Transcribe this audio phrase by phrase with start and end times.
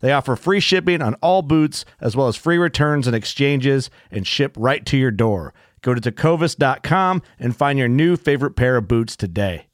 [0.00, 4.26] They offer free shipping on all boots, as well as free returns and exchanges, and
[4.26, 5.54] ship right to your door.
[5.82, 9.66] Go to tecovas.com and find your new favorite pair of boots today.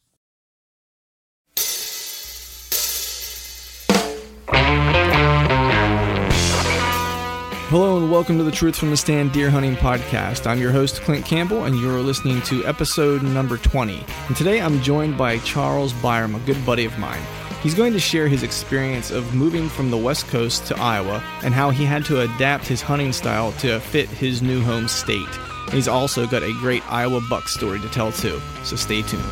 [7.68, 10.46] Hello and welcome to the Truth from the Stand Deer Hunting Podcast.
[10.46, 14.04] I'm your host, Clint Campbell, and you're listening to episode number 20.
[14.28, 17.22] And today I'm joined by Charles Byram, a good buddy of mine.
[17.64, 21.54] He's going to share his experience of moving from the West Coast to Iowa and
[21.54, 25.26] how he had to adapt his hunting style to fit his new home state.
[25.72, 29.24] He's also got a great Iowa buck story to tell too, so stay tuned.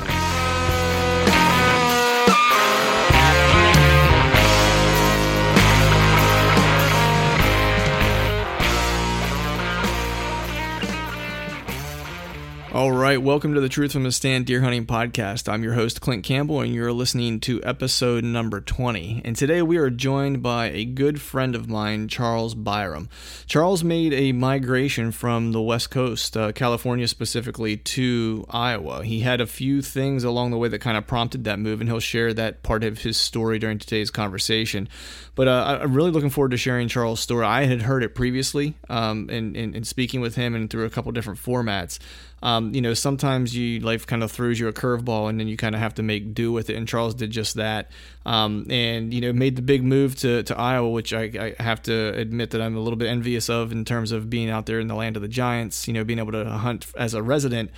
[12.75, 15.47] All right, welcome to the Truth from the Stand Deer Hunting Podcast.
[15.47, 19.21] I'm your host, Clint Campbell, and you're listening to episode number 20.
[19.27, 23.11] And today we are joined by a good friend of mine, Charles Byram.
[23.45, 29.05] Charles made a migration from the West Coast, uh, California specifically, to Iowa.
[29.05, 31.91] He had a few things along the way that kind of prompted that move, and
[31.91, 34.89] he'll share that part of his story during today's conversation.
[35.35, 37.45] But uh, I'm really looking forward to sharing Charles' story.
[37.45, 40.91] I had heard it previously um, in, in, in speaking with him and through a
[40.91, 41.99] couple different formats
[42.43, 45.57] um, you know, sometimes you life kind of throws you a curveball and then you
[45.57, 46.77] kind of have to make do with it.
[46.77, 47.91] And Charles did just that.
[48.27, 51.83] Um, and, you know, made the big move to, to Iowa, which I, I, have
[51.83, 54.79] to admit that I'm a little bit envious of in terms of being out there
[54.79, 57.71] in the land of the giants, you know, being able to hunt as a resident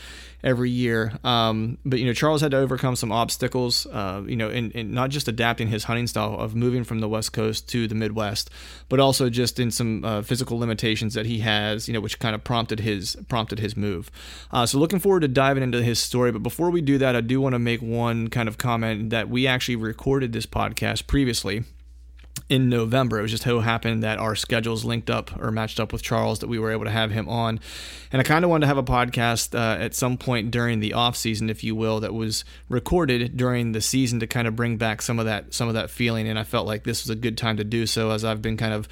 [0.45, 1.19] every year.
[1.25, 3.87] Um, but you know, Charles had to overcome some obstacles.
[3.87, 7.09] Uh, you know, in, in, not just adapting his hunting style of moving from the
[7.09, 8.51] West Coast to the Midwest,
[8.89, 11.89] but also just in some uh, physical limitations that he has.
[11.89, 14.11] You know, which kind of prompted his prompted his move.
[14.53, 16.31] Uh, so looking forward to diving into his story.
[16.31, 19.29] But before we do that, I do want to make one kind of comment that
[19.29, 21.65] we actually recorded this podcast previously
[22.49, 23.19] in November.
[23.19, 26.41] It was just so happened that our schedules linked up or matched up with Charles
[26.41, 27.61] that we were able to have him on.
[28.13, 30.93] And I kind of wanted to have a podcast uh, at some point during the
[30.93, 34.77] off season, if you will, that was recorded during the season to kind of bring
[34.77, 36.29] back some of that some of that feeling.
[36.29, 38.57] And I felt like this was a good time to do so, as I've been
[38.57, 38.89] kind of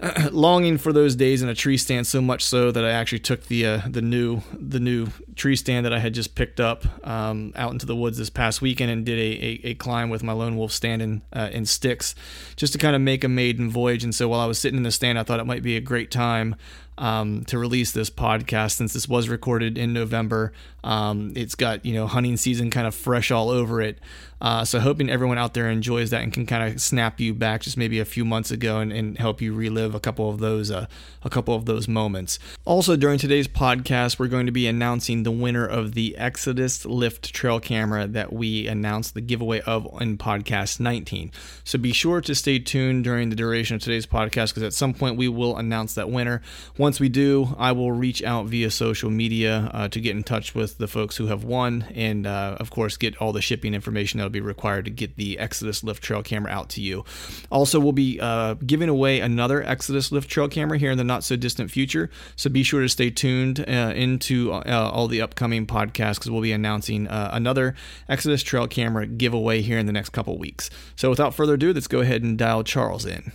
[0.32, 3.46] longing for those days in a tree stand so much so that I actually took
[3.46, 7.52] the uh, the new the new tree stand that I had just picked up um,
[7.54, 10.32] out into the woods this past weekend and did a, a, a climb with my
[10.32, 12.14] lone wolf stand in, uh, in sticks
[12.56, 14.02] just to kind of make a maiden voyage.
[14.04, 15.80] And so while I was sitting in the stand, I thought it might be a
[15.80, 16.56] great time
[17.00, 20.52] um, to release this podcast since this was recorded in November.
[20.84, 23.98] Um, it's got you know hunting season kind of fresh all over it.
[24.40, 27.60] Uh, so hoping everyone out there enjoys that and can kind of snap you back
[27.60, 30.70] just maybe a few months ago and, and help you relive a couple of those
[30.70, 30.86] uh,
[31.22, 32.38] a couple of those moments.
[32.64, 37.34] Also during today's podcast, we're going to be announcing the winner of the Exodus Lift
[37.34, 41.30] trail camera that we announced the giveaway of in podcast 19.
[41.64, 44.94] So be sure to stay tuned during the duration of today's podcast because at some
[44.94, 46.40] point we will announce that winner.
[46.78, 50.54] Once we do, I will reach out via social media uh, to get in touch
[50.54, 54.20] with the folks who have won and uh, of course get all the shipping information
[54.30, 57.04] that'll be required to get the Exodus Lift trail camera out to you.
[57.50, 61.24] Also, we'll be uh, giving away another Exodus Lift trail camera here in the not
[61.24, 62.10] so distant future.
[62.36, 66.42] So be sure to stay tuned uh, into uh, all the upcoming podcasts because we'll
[66.42, 67.74] be announcing uh, another
[68.08, 70.70] Exodus trail camera giveaway here in the next couple weeks.
[70.96, 73.32] So without further ado, let's go ahead and dial Charles in.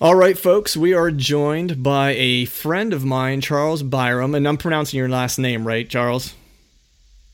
[0.00, 4.56] All right, folks, we are joined by a friend of mine, Charles Byram, and I'm
[4.56, 6.34] pronouncing your last name right, Charles.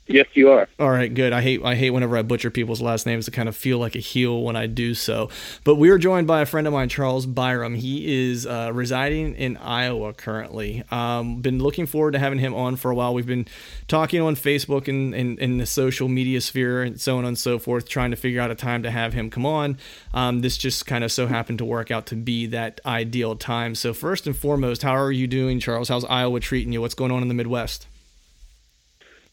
[0.08, 0.66] Yes, you are.
[0.78, 1.34] All right, good.
[1.34, 3.28] I hate I hate whenever I butcher people's last names.
[3.28, 5.28] I kind of feel like a heel when I do so.
[5.64, 7.75] But we are joined by a friend of mine, Charles Byram.
[7.75, 10.82] He is uh, residing in Iowa currently.
[10.90, 13.12] Um, been looking forward to having him on for a while.
[13.12, 13.46] We've been
[13.87, 17.87] talking on Facebook and in the social media sphere and so on and so forth,
[17.87, 19.76] trying to figure out a time to have him come on.
[20.14, 23.75] Um, this just kind of so happened to work out to be that ideal time.
[23.75, 25.90] So first and foremost, how are you doing, Charles?
[25.90, 26.81] How's Iowa treating you?
[26.81, 27.87] What's going on in the Midwest?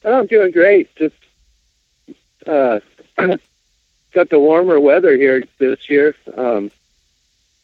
[0.06, 0.96] Oh, I'm doing great.
[0.96, 1.16] Just
[2.46, 2.80] uh,
[3.18, 6.16] got the warmer weather here this year.
[6.38, 6.70] Um,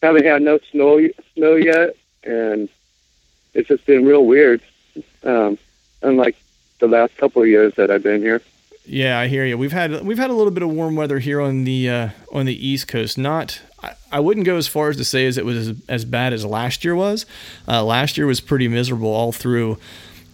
[0.02, 1.00] haven't had no snow
[1.36, 2.68] snow yet, and
[3.54, 4.62] it's just been real weird.
[5.24, 5.60] Um,
[6.02, 6.36] unlike
[6.80, 8.42] the last couple of years that I've been here.
[8.88, 9.56] Yeah, I hear you.
[9.56, 12.48] We've had we've had a little bit of warm weather here on the uh, on
[12.48, 13.20] the East Coast.
[13.20, 13.62] Not,
[14.12, 16.44] I, wouldn't go as far as to say as it was as, as bad as
[16.44, 17.28] last year was.
[17.68, 19.78] Uh, last year was pretty miserable all through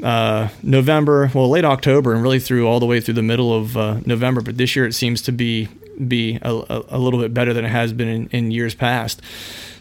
[0.03, 3.75] uh, November, well, late October, and really through all the way through the middle of
[3.75, 4.41] uh, November.
[4.41, 5.69] But this year it seems to be
[6.07, 9.19] be a, a, a, little bit better than it has been in, in years past.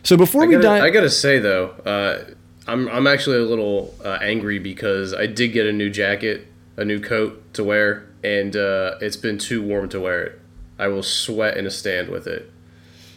[0.03, 2.25] So before I we dive, I gotta say though, uh,
[2.67, 6.47] I'm I'm actually a little uh, angry because I did get a new jacket,
[6.77, 10.41] a new coat to wear, and uh, it's been too warm to wear it.
[10.79, 12.51] I will sweat in a stand with it.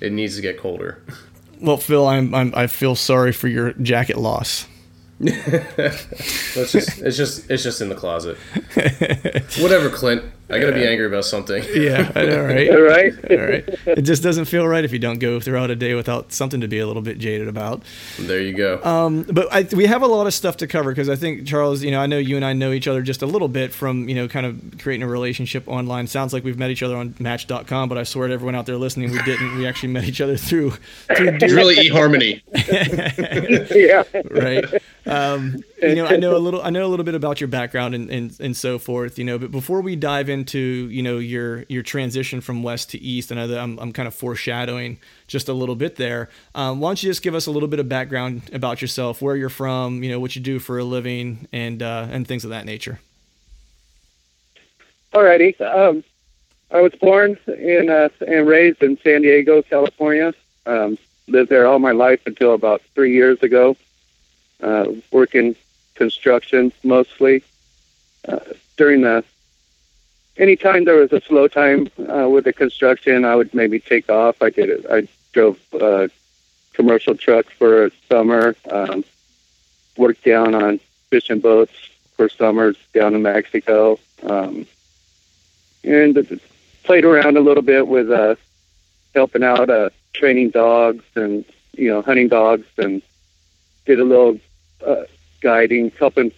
[0.01, 1.03] It needs to get colder.
[1.61, 4.65] Well, Phil, I'm, I'm I feel sorry for your jacket loss
[5.21, 8.37] it's just it's just it's just in the closet.
[9.61, 10.23] Whatever, Clint.
[10.51, 11.63] I gotta be angry about something.
[11.75, 12.69] yeah, I know, right?
[12.71, 13.31] All right.
[13.31, 13.69] All right.
[13.85, 16.67] It just doesn't feel right if you don't go throughout a day without something to
[16.67, 17.83] be a little bit jaded about.
[18.17, 18.81] There you go.
[18.83, 21.83] Um, but I, we have a lot of stuff to cover because I think Charles,
[21.83, 24.09] you know, I know you and I know each other just a little bit from
[24.09, 26.07] you know kind of creating a relationship online.
[26.07, 28.77] Sounds like we've met each other on Match.com, but I swear to everyone out there
[28.77, 29.55] listening, we didn't.
[29.55, 31.29] We actually met each other through through.
[31.41, 32.41] It's really eHarmony.
[33.75, 34.03] yeah.
[34.31, 34.78] Right.
[35.05, 36.61] Um, you know, I know a little.
[36.61, 39.17] I know a little bit about your background and, and and so forth.
[39.17, 42.99] You know, but before we dive into you know your your transition from west to
[42.99, 46.29] east, I know that I'm I'm kind of foreshadowing just a little bit there.
[46.53, 49.35] Um, why don't you just give us a little bit of background about yourself, where
[49.35, 52.49] you're from, you know, what you do for a living, and uh, and things of
[52.49, 52.99] that nature.
[55.13, 55.59] Alrighty.
[55.61, 56.03] Um,
[56.71, 60.33] I was born in uh, and raised in San Diego, California.
[60.65, 60.97] Um,
[61.27, 63.75] lived there all my life until about three years ago.
[64.61, 65.55] Uh, working
[65.95, 67.43] construction mostly.
[68.27, 68.39] Uh,
[68.77, 69.23] during the
[70.37, 74.41] anytime there was a slow time uh, with the construction, I would maybe take off.
[74.41, 74.85] I did it.
[74.89, 76.07] I drove uh,
[76.73, 78.55] commercial trucks for a summer.
[78.69, 79.03] Um,
[79.97, 80.79] worked down on
[81.09, 81.73] fishing boats
[82.15, 84.65] for summers down in Mexico, um,
[85.83, 86.39] and
[86.83, 88.35] played around a little bit with uh,
[89.13, 93.01] helping out uh, training dogs and you know hunting dogs, and
[93.85, 94.39] did a little
[94.85, 95.03] uh,
[95.41, 96.31] guiding, helping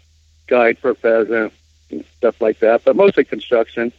[0.48, 1.54] guide for pheasant
[1.90, 3.92] and stuff like that, but mostly construction.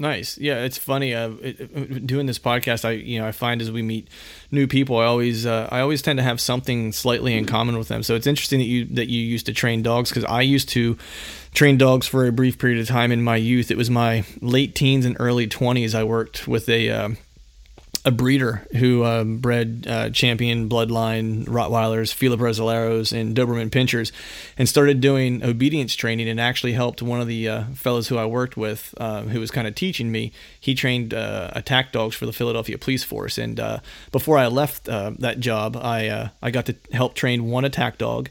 [0.00, 0.38] Nice.
[0.38, 1.12] Yeah, it's funny.
[1.12, 4.06] Uh, it, doing this podcast, I you know I find as we meet
[4.52, 7.88] new people, I always uh, I always tend to have something slightly in common with
[7.88, 8.04] them.
[8.04, 10.96] So it's interesting that you that you used to train dogs because I used to
[11.52, 13.72] train dogs for a brief period of time in my youth.
[13.72, 15.96] It was my late teens and early twenties.
[15.96, 17.08] I worked with a uh,
[18.04, 24.12] a breeder who um, bred uh, champion bloodline Rottweilers, Fila Brasileiros, and Doberman Pinschers,
[24.56, 26.28] and started doing obedience training.
[26.28, 29.50] And actually helped one of the uh, fellows who I worked with, uh, who was
[29.50, 30.32] kind of teaching me.
[30.60, 33.38] He trained uh, attack dogs for the Philadelphia Police Force.
[33.38, 33.80] And uh,
[34.12, 38.30] before I left that job, I I got to help train one attack dog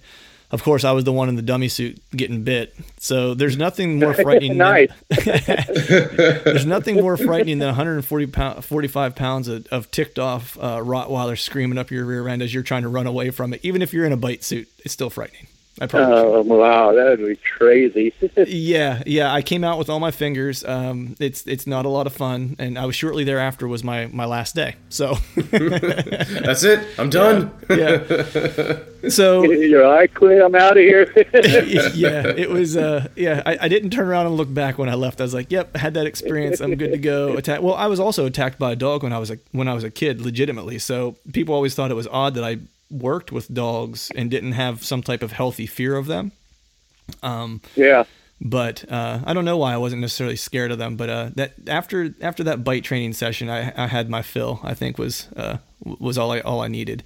[0.49, 2.75] of course, I was the one in the dummy suit getting bit.
[2.99, 4.57] So there's nothing more frightening.
[4.57, 4.89] nice.
[5.09, 5.25] Than,
[6.45, 11.37] there's nothing more frightening than 140 pound, 45 pounds of, of ticked off uh, Rottweiler
[11.37, 13.59] screaming up your rear end as you're trying to run away from it.
[13.63, 15.47] Even if you're in a bite suit, it's still frightening.
[15.79, 18.13] I Oh wow, that would be crazy.
[18.47, 19.31] yeah, yeah.
[19.33, 20.63] I came out with all my fingers.
[20.65, 24.07] Um, it's it's not a lot of fun, and I was shortly thereafter was my
[24.07, 24.75] my last day.
[24.89, 26.87] So that's it.
[26.97, 27.51] I'm done.
[27.69, 28.03] Yeah.
[28.09, 28.79] yeah.
[29.09, 30.41] So you're I quit.
[30.41, 31.13] I'm out of here.
[31.93, 32.75] yeah, it was.
[32.75, 35.21] Uh, yeah, I, I didn't turn around and look back when I left.
[35.21, 36.59] I was like, "Yep, had that experience.
[36.59, 37.61] I'm good to go." Attack.
[37.61, 39.83] Well, I was also attacked by a dog when I was a when I was
[39.83, 40.79] a kid, legitimately.
[40.79, 42.57] So people always thought it was odd that I
[42.89, 46.31] worked with dogs and didn't have some type of healthy fear of them.
[47.23, 48.05] Um, yeah.
[48.39, 50.95] But uh, I don't know why I wasn't necessarily scared of them.
[50.95, 54.59] But uh, that after after that bite training session, I, I had my fill.
[54.63, 57.03] I think was uh, was all I all I needed.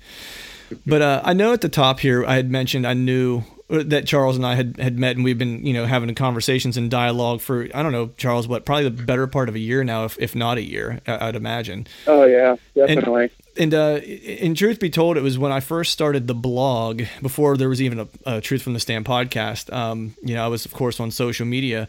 [0.86, 4.06] But uh, I know at the top here I had mentioned I knew uh, that
[4.06, 7.42] Charles and I had, had met and we've been you know having conversations and dialogue
[7.42, 10.18] for I don't know Charles what probably the better part of a year now if,
[10.20, 11.88] if not a year I'd imagine.
[12.08, 13.26] Oh yeah, definitely.
[13.26, 17.04] And and uh, in truth be told, it was when I first started the blog
[17.22, 19.72] before there was even a, a Truth from the Stand podcast.
[19.74, 21.88] Um, you know, I was of course on social media,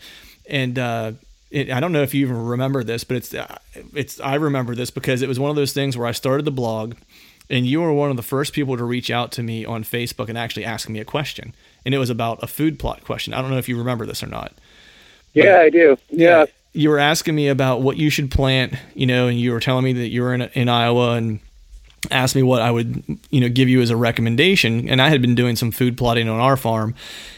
[0.49, 1.13] and uh,
[1.51, 3.59] it, I don't know if you even remember this, but it's uh,
[3.95, 6.51] it's I remember this because it was one of those things where I started the
[6.51, 6.95] blog,
[7.49, 10.29] and you were one of the first people to reach out to me on Facebook
[10.29, 11.55] and actually ask me a question,
[11.85, 13.35] and it was about a food plot question.
[13.35, 14.53] I don't know if you remember this or not.
[15.33, 15.97] Yeah, I do.
[16.11, 16.47] Yeah.
[16.75, 19.85] You were asking me about what you should plant, you know, and you were telling
[19.85, 21.41] me that you were in, in Iowa and
[22.11, 24.89] asked me what I would, you know, give you as a recommendation.
[24.89, 26.95] And I had been doing some food plotting on our farm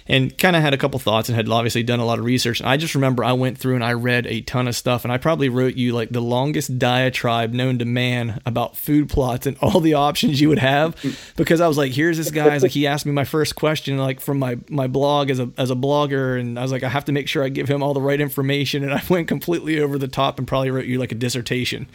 [0.07, 2.61] and kind of had a couple thoughts and had obviously done a lot of research.
[2.61, 5.13] And I just remember I went through and I read a ton of stuff and
[5.13, 9.57] I probably wrote you like the longest diatribe known to man about food plots and
[9.61, 10.97] all the options you would have
[11.37, 12.57] because I was like, here's this guy.
[12.57, 15.71] like, he asked me my first question, like from my, my blog as a, as
[15.71, 16.41] a blogger.
[16.41, 18.21] And I was like, I have to make sure I give him all the right
[18.21, 18.83] information.
[18.83, 21.87] And I went completely over the top and probably wrote you like a dissertation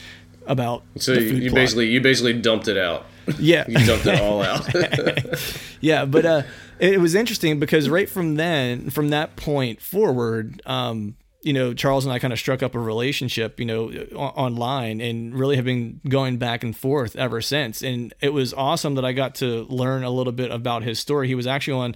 [0.50, 3.06] about so you, you basically you basically dumped it out.
[3.38, 3.64] Yeah.
[3.70, 4.68] You dumped it all out.
[5.80, 6.42] Yeah but uh
[6.80, 12.06] it was interesting because right from then from that point forward um you know charles
[12.06, 16.02] and i kind of struck up a relationship you know online and really have been
[16.10, 17.82] going back and forth ever since.
[17.82, 21.28] And it was awesome that i got to learn a little bit about his story.
[21.28, 21.96] He was actually on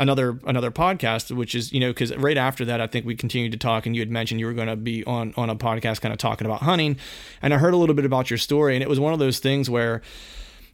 [0.00, 3.52] another another podcast, which is you know because right after that, I think we continued
[3.52, 6.00] to talk, and you had mentioned you were going to be on on a podcast,
[6.00, 6.96] kind of talking about hunting,
[7.40, 9.38] and I heard a little bit about your story, and it was one of those
[9.38, 10.02] things where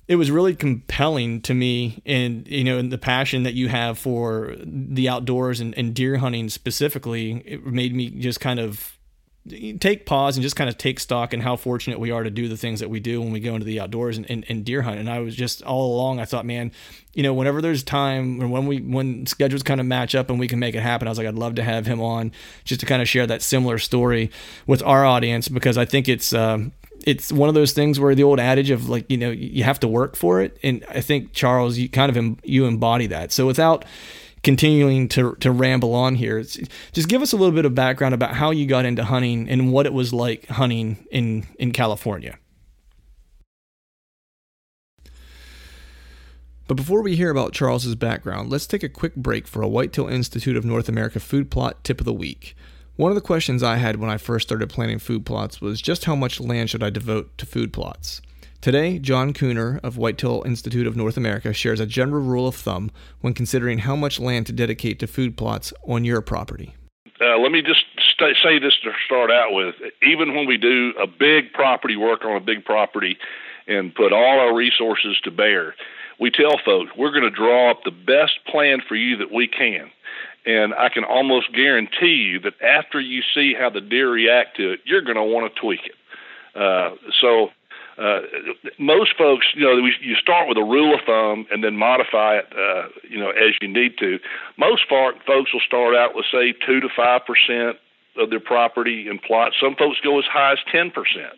[0.09, 3.99] it was really compelling to me and you know and the passion that you have
[3.99, 8.96] for the outdoors and, and deer hunting specifically it made me just kind of
[9.81, 12.49] take pause and just kind of take stock in how fortunate we are to do
[12.49, 14.83] the things that we do when we go into the outdoors and, and, and, deer
[14.83, 14.99] hunt.
[14.99, 16.73] And I was just all along, I thought, man,
[17.15, 20.39] you know, whenever there's time or when we, when schedules kind of match up and
[20.39, 22.33] we can make it happen, I was like, I'd love to have him on
[22.65, 24.31] just to kind of share that similar story
[24.67, 26.73] with our audience because I think it's, um,
[27.05, 29.79] it's one of those things where the old adage of like you know you have
[29.79, 33.47] to work for it and i think charles you kind of you embody that so
[33.47, 33.85] without
[34.47, 36.41] continuing to to ramble on here.
[36.41, 39.73] just give us a little bit of background about how you got into hunting and
[39.73, 42.39] what it was like hunting in in California.
[46.69, 50.07] But before we hear about Charles's background, let's take a quick break for a Whitetail
[50.07, 52.55] Institute of North America food plot tip of the week.
[52.95, 56.05] One of the questions I had when I first started planning food plots was just
[56.05, 58.23] how much land should I devote to food plots?
[58.67, 62.91] Today, John Cooner of Whitetail Institute of North America shares a general rule of thumb
[63.21, 66.75] when considering how much land to dedicate to food plots on your property.
[67.21, 67.85] Uh, let me just
[68.19, 69.77] st- say this to start out with.
[70.03, 73.17] Even when we do a big property work on a big property
[73.69, 75.77] and put all our resources to bear,
[76.19, 79.47] we tell folks we're going to draw up the best plan for you that we
[79.47, 79.93] can.
[80.45, 84.73] And I can almost guarantee you that after you see how the deer react to
[84.73, 85.95] it, you're going to want to tweak it.
[86.61, 87.51] Uh, so
[87.99, 88.21] uh,
[88.79, 92.37] most folks, you know, we, you start with a rule of thumb and then modify
[92.37, 94.19] it, uh, you know, as you need to.
[94.59, 97.79] Most folks will start out with say two to five percent
[98.19, 99.57] of their property in plots.
[99.61, 101.35] Some folks go as high as ten percent.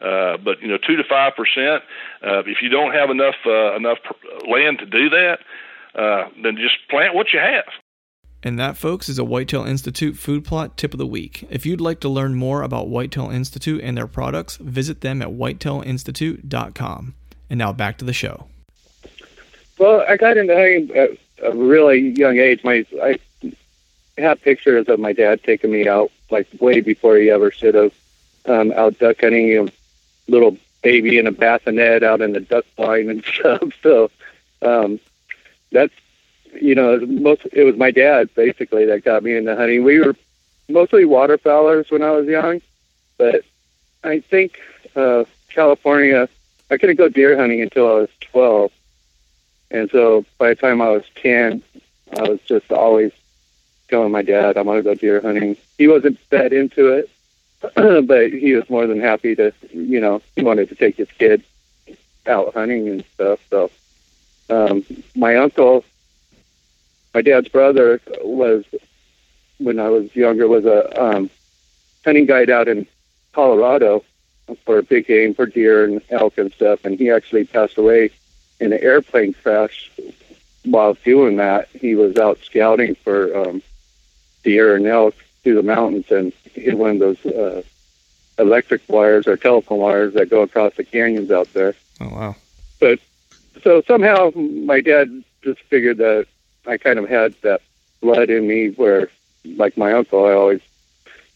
[0.00, 1.82] Uh, but you know, two to five percent.
[2.22, 3.98] Uh, if you don't have enough uh, enough
[4.50, 5.38] land to do that,
[5.94, 7.64] uh, then just plant what you have.
[8.46, 11.44] And that, folks, is a Whitetail Institute food plot tip of the week.
[11.50, 15.30] If you'd like to learn more about Whitetail Institute and their products, visit them at
[15.30, 17.14] whitetailinstitute.com.
[17.50, 18.46] And now back to the show.
[19.80, 21.10] Well, I got into hunting at
[21.42, 22.62] a really young age.
[22.62, 23.18] My I
[24.16, 27.92] have pictures of my dad taking me out like way before he ever should have.
[28.44, 29.68] Um, out duck hunting, you
[30.28, 33.72] little baby in a bassinet out in the duck blind and stuff.
[33.82, 34.08] So
[34.62, 35.00] um,
[35.72, 35.92] that's
[36.60, 39.84] you know, most it was my dad basically that got me into hunting.
[39.84, 40.14] We were
[40.68, 42.60] mostly waterfowlers when I was young,
[43.18, 43.44] but
[44.02, 44.60] I think
[44.94, 46.28] uh, California,
[46.70, 48.72] I couldn't go deer hunting until I was 12.
[49.70, 51.62] And so by the time I was 10,
[52.16, 53.12] I was just always
[53.88, 55.56] telling my dad, I want to go deer hunting.
[55.78, 57.10] He wasn't that into it,
[58.06, 61.42] but he was more than happy to, you know, he wanted to take his kid
[62.26, 63.40] out hunting and stuff.
[63.50, 63.70] So
[64.50, 64.84] um,
[65.14, 65.84] my uncle
[67.16, 68.66] my dad's brother was
[69.56, 71.30] when I was younger was a um,
[72.04, 72.86] hunting guide out in
[73.32, 74.04] Colorado
[74.66, 78.10] for big game for deer and elk and stuff, and he actually passed away
[78.60, 79.90] in an airplane crash.
[80.66, 83.62] While doing that, he was out scouting for um,
[84.44, 87.62] deer and elk through the mountains, and hit one of those uh,
[88.38, 91.74] electric wires or telephone wires that go across the canyons out there.
[91.98, 92.36] Oh wow!
[92.78, 92.98] But
[93.62, 96.26] so somehow my dad just figured that
[96.66, 97.62] I kind of had that
[98.00, 99.10] blood in me where,
[99.44, 100.60] like my uncle, I always,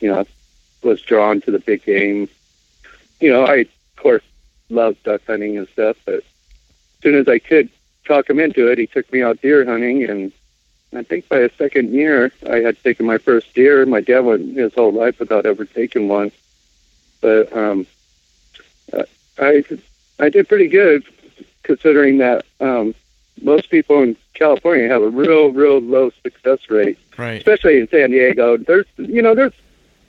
[0.00, 0.26] you know,
[0.82, 2.28] was drawn to the big game.
[3.20, 4.22] You know, I, of course,
[4.68, 5.96] loved duck hunting and stuff.
[6.04, 6.22] But as
[7.02, 7.68] soon as I could
[8.04, 10.32] talk him into it, he took me out deer hunting, and
[10.94, 13.84] I think by the second year, I had taken my first deer.
[13.86, 16.32] My dad went his whole life without ever taking one,
[17.20, 17.86] but um,
[19.38, 19.64] I
[20.18, 21.04] I did pretty good
[21.62, 22.94] considering that um,
[23.42, 27.38] most people in California have a real, real low success rate, Right.
[27.38, 28.56] especially in San Diego.
[28.56, 29.52] There's, you know, there's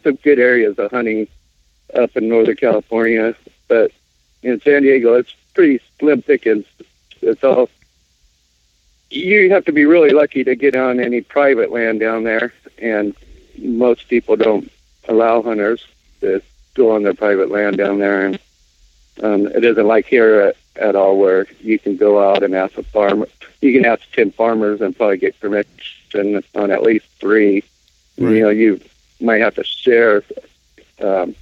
[0.03, 1.27] some good areas of hunting
[1.93, 3.35] up in Northern California,
[3.67, 3.91] but
[4.43, 6.65] in San Diego, it's pretty slim pickings.
[7.21, 7.69] It's all
[9.09, 13.13] you have to be really lucky to get on any private land down there, and
[13.57, 14.71] most people don't
[15.07, 15.85] allow hunters
[16.21, 16.41] to
[16.75, 18.25] go on their private land down there.
[18.27, 18.39] And
[19.21, 22.77] um, it isn't like here at, at all where you can go out and ask
[22.77, 23.27] a farmer.
[23.61, 27.63] You can ask ten farmers and probably get permission on at least three.
[28.17, 28.35] Right.
[28.35, 28.81] You know, you
[29.19, 30.23] might have to share,
[30.99, 31.35] um,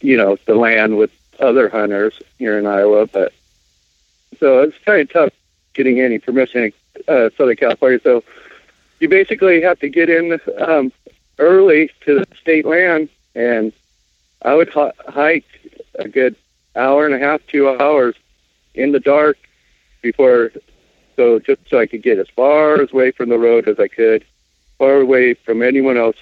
[0.00, 3.32] you know, the land with other hunters here in Iowa, but
[4.38, 5.32] so it's kind of tough
[5.74, 6.72] getting any permission in
[7.08, 8.00] uh, Southern California.
[8.02, 8.24] So
[9.00, 10.92] you basically have to get in um,
[11.38, 13.72] early to the state land, and
[14.42, 15.46] I would h- hike
[15.98, 16.36] a good
[16.78, 18.14] hour and a half, two hours
[18.74, 19.36] in the dark
[20.02, 20.52] before,
[21.16, 24.24] so just so I could get as far away from the road as I could,
[24.78, 26.16] far away from anyone else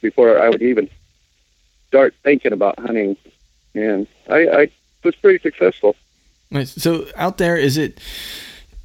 [0.00, 0.88] before I would even
[1.88, 3.16] start thinking about hunting.
[3.74, 4.70] And I, I
[5.04, 5.96] was pretty successful.
[6.50, 6.72] Nice.
[6.72, 8.00] So out there, is it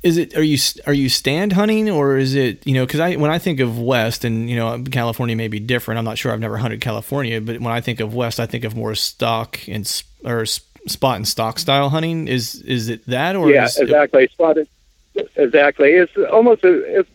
[0.04, 3.16] is it are you are you stand hunting or is it you know because I
[3.16, 5.98] when I think of West and you know California may be different.
[5.98, 6.32] I'm not sure.
[6.32, 9.68] I've never hunted California, but when I think of West, I think of more stalk
[9.68, 10.46] and or
[10.88, 12.28] spot and stalk style hunting.
[12.28, 14.28] Is is it that or yeah, is exactly.
[14.28, 14.68] Spotted.
[15.36, 15.90] Exactly.
[15.94, 17.10] It's almost a, it's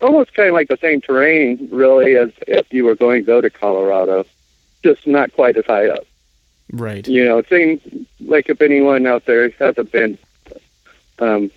[0.00, 3.40] almost kind of like the same terrain, really, as if you were going to go
[3.40, 4.24] to Colorado,
[4.84, 6.06] just not quite as high up.
[6.72, 7.06] right?
[7.08, 10.18] You know, same like if anyone out there hasn't been
[11.18, 11.50] um,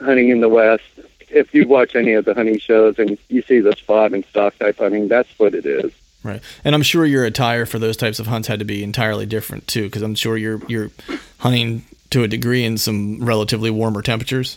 [0.00, 0.84] hunting in the West,
[1.30, 4.58] if you watch any of the hunting shows and you see the spot and stalk
[4.58, 5.92] type hunting, that's what it is.
[6.24, 9.26] Right, and I'm sure your attire for those types of hunts had to be entirely
[9.26, 10.90] different too, because I'm sure you're you're
[11.36, 14.56] hunting to a degree in some relatively warmer temperatures.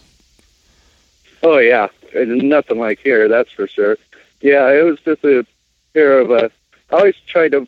[1.44, 3.98] Oh yeah, nothing like here, that's for sure.
[4.40, 5.46] Yeah, it was just a
[5.94, 6.52] pair of a.
[6.90, 7.68] I always tried to,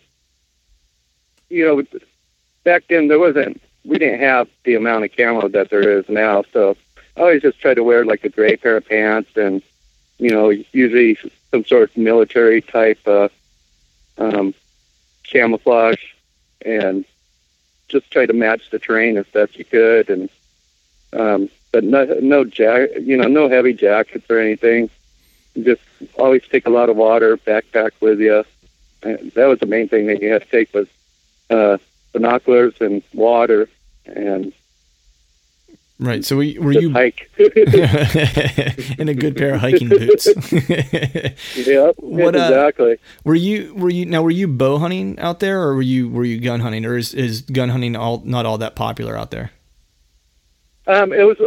[1.50, 2.00] you know,
[2.64, 3.62] back then there wasn't.
[3.84, 6.78] We didn't have the amount of camo that there is now, so
[7.18, 9.62] I always just tried to wear like a gray pair of pants and,
[10.20, 11.18] you know, usually
[11.52, 13.28] some sort of military type uh,
[14.20, 14.54] um,
[15.24, 16.04] camouflage,
[16.64, 17.06] and
[17.88, 20.30] just try to match the terrain as best you could, and
[21.14, 24.90] um, but no, no jack, you know, no heavy jackets or anything.
[25.62, 25.82] Just
[26.16, 28.44] always take a lot of water, backpack with you.
[29.02, 30.88] And that was the main thing that you had to take was
[31.50, 31.78] uh,
[32.12, 33.70] binoculars and water
[34.06, 34.54] and
[36.02, 36.24] Right.
[36.24, 37.30] So were, you- were you hike.
[37.38, 40.28] in a good pair of hiking boots?
[41.58, 42.98] yep, What, uh, exactly.
[43.26, 46.24] Were you were you now were you bow hunting out there or were you were
[46.24, 49.52] you gun hunting or is, is gun hunting all not all that popular out there?
[50.88, 51.38] Um, it was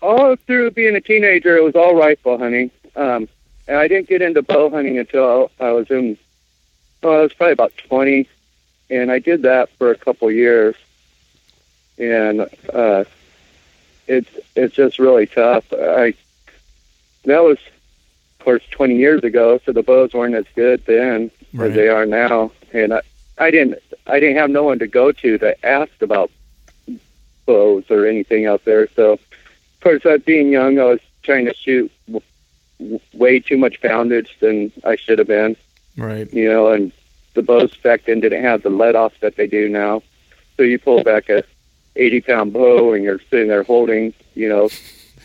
[0.00, 1.56] all through being a teenager.
[1.56, 3.28] It was all rifle hunting, um,
[3.66, 6.16] and I didn't get into bow hunting until I was in.
[7.02, 8.28] Well, I was probably about twenty,
[8.88, 10.76] and I did that for a couple years,
[11.98, 12.40] and
[12.72, 13.04] uh,
[14.06, 15.64] it's it's just really tough.
[15.72, 16.14] I
[17.24, 17.58] that was,
[18.38, 21.70] of course, twenty years ago, so the bows weren't as good then Right.
[21.70, 23.00] as they are now, and I,
[23.38, 26.30] I didn't I didn't have no one to go to that asked about
[27.46, 28.88] bows or anything out there.
[28.96, 29.20] So, of
[29.82, 34.72] course, uh, being young, I was trying to shoot w- way too much poundage than
[34.84, 35.56] I should have been,
[35.96, 36.32] Right.
[36.32, 36.90] you know, and
[37.34, 40.02] the bows back then didn't have the let off that they do now.
[40.56, 41.44] So you pull back a
[41.96, 44.68] 80 pound bow and you're sitting there holding, you know,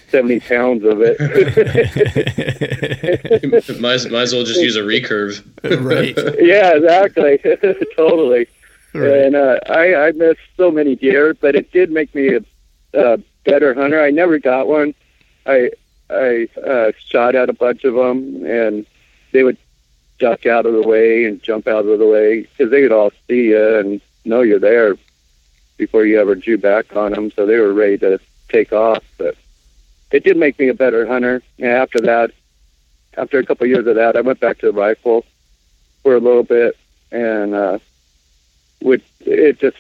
[0.10, 1.19] 70 pounds of it.
[3.79, 5.43] might, might as well just use a recurve.
[5.84, 6.15] right.
[6.39, 7.39] yeah, exactly.
[7.95, 8.47] totally.
[8.93, 9.12] Right.
[9.12, 12.41] And uh, I, I missed so many deer, but it did make me a,
[12.93, 14.01] a better hunter.
[14.01, 14.93] I never got one.
[15.45, 15.71] I
[16.10, 18.86] I uh, shot at a bunch of them, and
[19.32, 19.58] they would
[20.17, 23.12] duck out of the way and jump out of the way because they could all
[23.27, 24.95] see you and know you're there
[25.79, 27.31] before you ever drew back on them.
[27.31, 29.03] So they were ready to take off.
[29.17, 29.35] But
[30.11, 31.41] it did make me a better hunter.
[31.57, 32.31] And after that,
[33.17, 35.25] after a couple of years of that, I went back to the rifle
[36.03, 36.77] for a little bit,
[37.11, 37.79] and uh,
[38.81, 39.77] would it just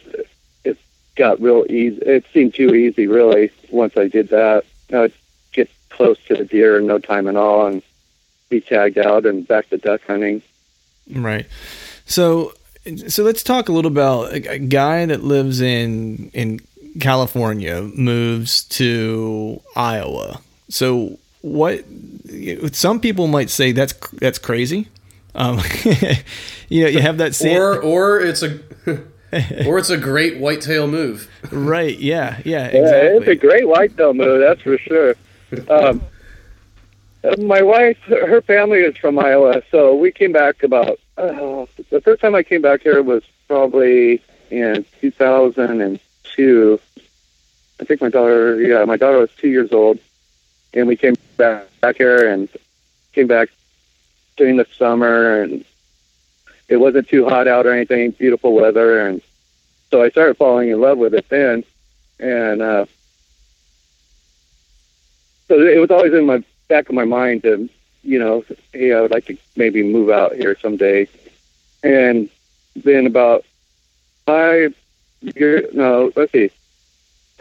[0.63, 0.77] it
[1.15, 1.97] got real easy.
[1.97, 3.51] It seemed too easy, really.
[3.69, 5.13] Once I did that, I would
[5.53, 7.81] get close to the deer in no time at all, and
[8.49, 10.41] be tagged out and back to duck hunting.
[11.09, 11.45] Right.
[12.05, 12.53] So
[12.97, 16.59] so let's talk a little about a, a guy that lives in in
[16.99, 20.41] California moves to Iowa.
[20.69, 21.83] So what?
[22.71, 24.87] Some people might say that's that's crazy.
[25.35, 25.59] Um,
[26.69, 28.59] you know, you have that same, or or it's a
[29.65, 31.29] or it's a great whitetail move.
[31.51, 31.97] right?
[31.97, 32.79] Yeah, yeah, exactly.
[32.79, 35.15] Yeah, it's a great whitetail move, that's for sure.
[35.69, 36.01] Um,
[37.37, 40.99] my wife, her family is from Iowa, so we came back about.
[41.17, 46.79] Uh, the first time I came back here was probably in 2002.
[47.81, 49.99] I think my daughter, yeah, my daughter was two years old,
[50.73, 52.49] and we came back back here and
[53.13, 53.49] came back
[54.37, 55.65] during the summer, and
[56.67, 59.21] it wasn't too hot out or anything, beautiful weather, and
[59.91, 61.63] so I started falling in love with it then,
[62.19, 62.85] and uh,
[65.47, 67.67] so it was always in my back of my mind to,
[68.03, 71.07] you know, hey, I would like to maybe move out here someday,
[71.83, 72.29] and
[72.77, 73.43] then about
[74.25, 74.73] five
[75.21, 76.49] years, no, let's see,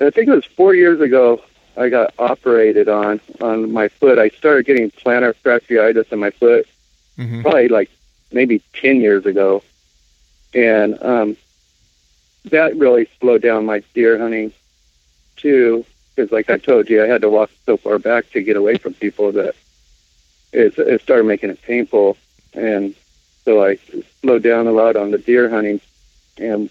[0.01, 1.41] I think it was four years ago.
[1.77, 4.19] I got operated on on my foot.
[4.19, 6.67] I started getting plantar fasciitis in my foot,
[7.17, 7.43] Mhm.
[7.43, 7.89] probably like
[8.33, 9.63] maybe ten years ago,
[10.55, 11.37] and um,
[12.47, 14.53] that really slowed down my deer hunting
[15.37, 15.85] too.
[16.19, 18.77] Because, like I told you, I had to walk so far back to get away
[18.77, 19.55] from people that
[20.53, 22.17] it, it started making it painful,
[22.55, 22.97] and
[23.45, 23.79] so I
[24.21, 25.81] slowed down a lot on the deer hunting,
[26.37, 26.71] and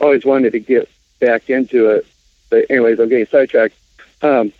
[0.00, 0.88] always wanted to get
[1.20, 2.06] back into it.
[2.48, 3.74] But anyways, I'm getting sidetracked.
[4.22, 4.50] Um,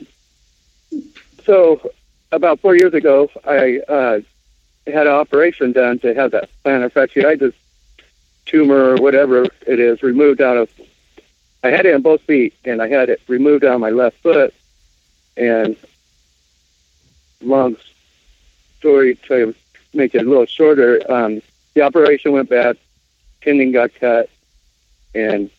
[1.45, 1.91] so
[2.31, 4.21] about four years ago, I uh,
[4.87, 7.55] had an operation done to have that plantar fasciitis
[8.45, 10.71] tumor or whatever it is removed out of.
[11.63, 14.55] I had it on both feet, and I had it removed on my left foot.
[15.37, 15.77] And
[17.43, 17.77] long
[18.79, 19.55] story to
[19.95, 21.43] make it a little shorter, um,
[21.75, 22.77] the operation went bad.
[23.43, 24.29] Tendon got cut,
[25.15, 25.51] and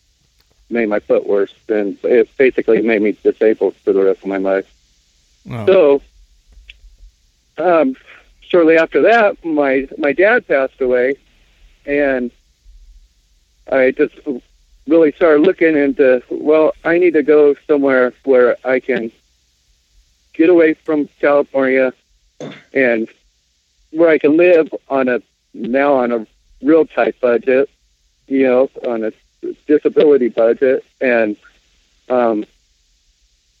[0.70, 1.54] made my foot worse.
[1.68, 4.72] And it basically made me disabled for the rest of my life.
[5.44, 5.66] Wow.
[5.66, 6.02] So,
[7.58, 7.96] um,
[8.40, 11.16] shortly after that, my my dad passed away,
[11.86, 12.30] and
[13.70, 14.14] I just
[14.86, 16.22] really started looking into.
[16.30, 19.10] Well, I need to go somewhere where I can
[20.34, 21.92] get away from California,
[22.72, 23.08] and
[23.90, 25.22] where I can live on a
[25.54, 26.26] now on a
[26.62, 27.68] real tight budget,
[28.26, 29.12] you know, on a
[29.66, 31.36] disability budget, and
[32.08, 32.44] um,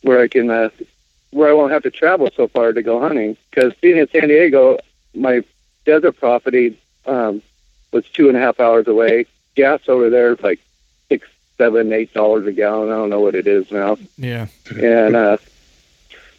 [0.02, 0.70] where I can uh,
[1.30, 3.36] where I won't have to travel so far to go hunting.
[3.50, 4.78] Because being in San Diego,
[5.14, 5.44] my
[5.84, 7.42] desert property um,
[7.92, 9.26] was two and a half hours away.
[9.54, 10.60] Gas over there is like
[11.62, 12.88] seven, eight dollars a gallon.
[12.90, 13.96] I don't know what it is now.
[14.18, 14.46] yeah.
[14.70, 15.36] And uh,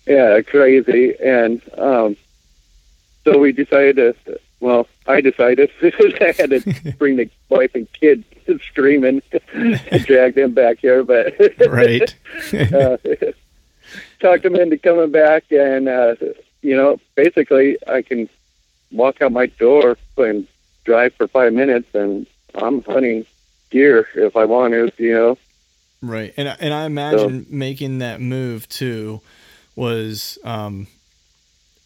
[0.05, 1.13] yeah, crazy.
[1.23, 2.17] And um,
[3.23, 4.39] so we decided to.
[4.59, 8.23] Well, I decided I had to bring the wife and kid
[8.69, 9.21] screaming
[9.53, 11.33] and drag them back here, but
[11.69, 12.13] Right.
[12.53, 12.97] uh,
[14.21, 16.15] talked them into coming back, and uh,
[16.61, 18.29] you know, basically, I can
[18.91, 20.47] walk out my door and
[20.85, 23.25] drive for five minutes, and I'm hunting
[23.73, 24.91] deer if I want to.
[24.97, 25.37] You know,
[26.01, 29.21] Right, and I- and I imagine making that move too
[29.75, 30.87] was um,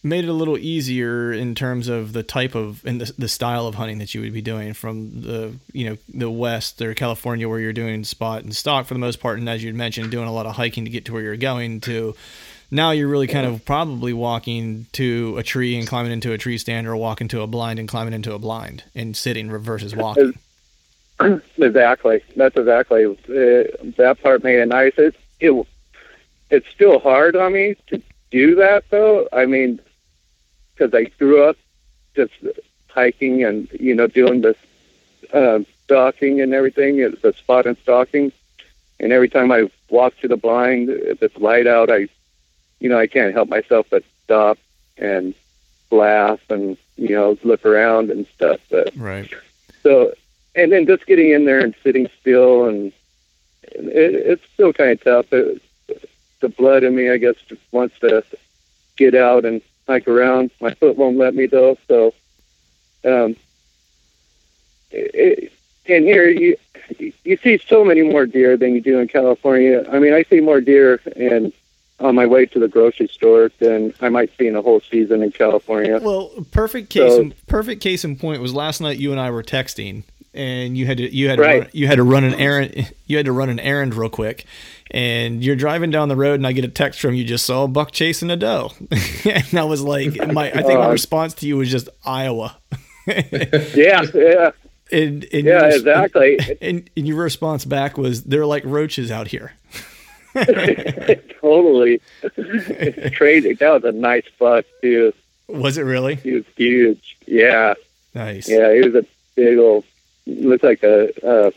[0.04, 3.68] made it a little easier in terms of the type of and the, the style
[3.68, 7.48] of hunting that you would be doing from the you know the west or California
[7.48, 10.28] where you're doing spot and stalk for the most part, and as you'd mentioned, doing
[10.28, 12.16] a lot of hiking to get to where you're going to.
[12.70, 16.58] Now you're really kind of probably walking to a tree and climbing into a tree
[16.58, 20.34] stand, or walking to a blind and climbing into a blind, and sitting versus walking.
[21.58, 22.22] exactly.
[22.36, 23.14] That's exactly uh,
[23.98, 24.94] that part made it nice.
[24.98, 25.68] It, it
[26.50, 28.02] it's still hard on me to
[28.32, 29.28] do that though.
[29.32, 29.80] I mean,
[30.74, 31.58] because I grew up
[32.16, 32.34] just
[32.90, 34.58] hiking and you know doing this
[35.34, 38.32] uh, stalking and everything, uh, the spot and stalking.
[39.00, 42.08] And every time I walk to the blind, if it's light out, I,
[42.80, 44.58] you know, I can't help myself but stop
[44.98, 45.36] and
[45.92, 48.60] laugh and you know look around and stuff.
[48.70, 49.32] But Right.
[49.84, 50.14] so,
[50.58, 52.92] and then just getting in there and sitting still, and
[53.64, 55.32] it, it's still kind of tough.
[55.32, 55.62] It,
[56.40, 58.24] the blood in me, I guess, just wants to
[58.98, 60.52] get out and hike around.
[60.60, 61.78] My foot won't let me though.
[61.88, 62.14] So,
[63.06, 63.36] um,
[64.92, 65.52] it,
[65.88, 66.58] and here you
[67.24, 69.86] you see so many more deer than you do in California.
[69.92, 71.54] I mean, I see more deer and
[72.00, 75.24] on my way to the grocery store than I might see in a whole season
[75.24, 76.00] in California.
[76.00, 77.14] Well, perfect case.
[77.14, 78.98] So- in, perfect case in point was last night.
[79.00, 80.04] You and I were texting,
[80.38, 82.94] and you had to you had to run, you had to run an errand.
[83.08, 84.46] You had to run an errand real quick,
[84.92, 87.24] and you're driving down the road, and I get a text from you.
[87.24, 88.72] Just saw a buck chasing a doe,
[89.26, 90.92] and I was like, my I think my Oh.
[90.92, 92.58] response to you was just Iowa.
[93.08, 94.52] yeah, yeah.
[94.92, 96.38] And, and Yeah, your- exactly.
[96.62, 99.54] And, and your response back was, "They're like roaches out here."
[101.42, 102.02] totally.
[102.22, 105.14] it's crazy That was a nice buck too.
[105.48, 107.18] Was it really He was huge.
[107.26, 107.74] Yeah,
[108.14, 108.50] nice?
[108.50, 108.74] yeah.
[108.74, 109.86] He was a big old.
[110.28, 111.54] Looks like a, a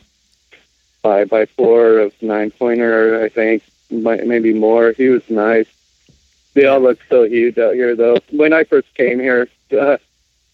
[1.02, 3.22] five by four of nine pointer.
[3.22, 4.92] I think maybe more.
[4.92, 5.66] He was nice.
[6.54, 8.18] They all look so huge out here, though.
[8.30, 9.98] When I first came here, uh,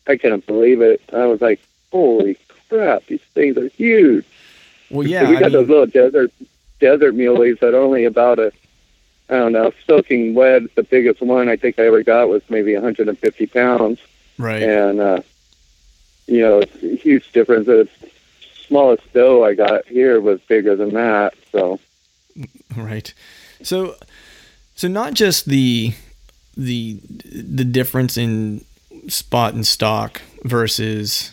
[0.06, 1.02] I couldn't believe it.
[1.12, 3.06] I was like, "Holy crap!
[3.06, 4.24] These things are huge."
[4.90, 5.28] Well, yeah.
[5.28, 6.32] we I got those little desert
[6.80, 8.52] desert muleys that are only about a
[9.28, 10.74] I don't know soaking wet.
[10.74, 14.00] The biggest one I think I ever got was maybe 150 pounds,
[14.38, 14.62] right.
[14.62, 15.20] and uh,
[16.26, 17.66] you know it's a huge difference.
[17.66, 17.88] The
[18.66, 21.34] smallest doe I got here was bigger than that.
[21.52, 21.80] So
[22.76, 23.12] Right.
[23.62, 23.96] So
[24.74, 25.94] so not just the
[26.56, 28.64] the the difference in
[29.08, 31.32] spot and stalk versus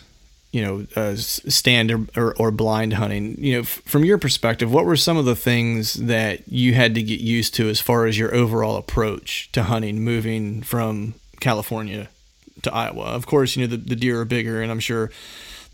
[0.52, 4.72] you know uh, stand or, or, or blind hunting you know f- from your perspective
[4.72, 8.06] what were some of the things that you had to get used to as far
[8.06, 12.08] as your overall approach to hunting moving from california
[12.64, 15.10] to iowa of course you know the, the deer are bigger and i'm sure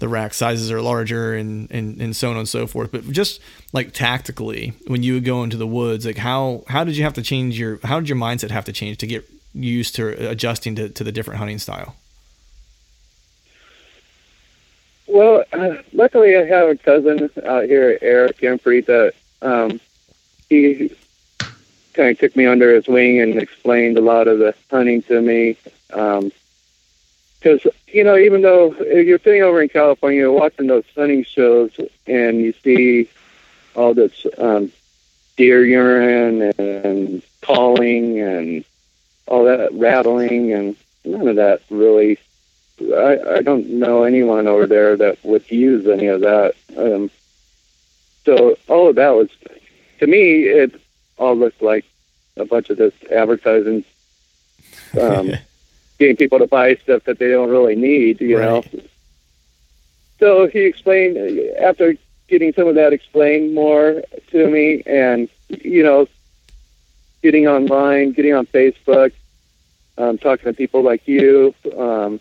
[0.00, 2.90] the rack sizes are larger and, and, and so on and so forth.
[2.90, 3.40] But just
[3.72, 7.12] like tactically, when you would go into the woods, like how, how did you have
[7.14, 10.74] to change your, how did your mindset have to change to get used to adjusting
[10.76, 11.96] to, to the different hunting style?
[15.06, 19.80] Well, uh, luckily I have a cousin out here, Eric Gimfrey, that um,
[20.48, 20.96] he
[21.92, 25.20] kind of took me under his wing and explained a lot of the hunting to
[25.20, 25.58] me.
[27.40, 31.72] Because you know, even though you're sitting over in California, you're watching those hunting shows,
[32.06, 33.08] and you see
[33.74, 34.70] all this um,
[35.36, 38.64] deer urine and calling and
[39.26, 42.18] all that rattling, and none of that really
[42.80, 46.54] I, I don't know anyone over there that would use any of that.
[46.76, 47.10] Um,
[48.24, 49.28] so all of that was,
[49.98, 50.80] to me, it
[51.18, 51.84] all looked like
[52.36, 53.84] a bunch of this advertising,
[55.00, 55.32] um,
[56.00, 58.64] getting people to buy stuff that they don't really need, you know.
[60.18, 61.16] So he explained
[61.60, 61.94] after
[62.26, 66.08] getting some of that explained more to me, and you know,
[67.22, 69.12] getting online, getting on Facebook,
[69.96, 71.54] um, talking to people like you.
[71.76, 72.20] Um,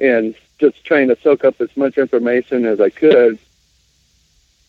[0.00, 3.38] and just trying to soak up as much information as I could.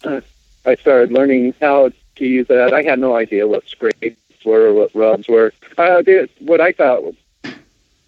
[0.04, 0.22] Uh,
[0.66, 2.74] I started learning how to use that.
[2.74, 5.54] I had no idea what scrapes were or what rubs were.
[5.78, 7.16] I did what I thought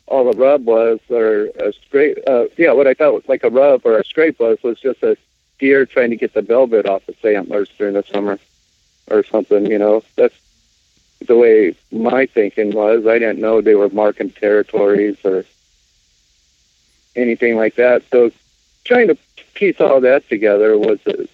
[0.07, 2.17] all a rub was, or a scrape.
[2.27, 5.01] Uh, yeah, what I thought was like a rub or a scrape was was just
[5.03, 5.17] a
[5.59, 8.39] deer trying to get the velvet off its antlers during the summer,
[9.09, 9.65] or something.
[9.65, 10.35] You know, that's
[11.25, 13.07] the way my thinking was.
[13.07, 15.45] I didn't know they were marking territories or
[17.15, 18.03] anything like that.
[18.11, 18.31] So
[18.83, 19.17] trying to
[19.53, 21.27] piece all that together was a,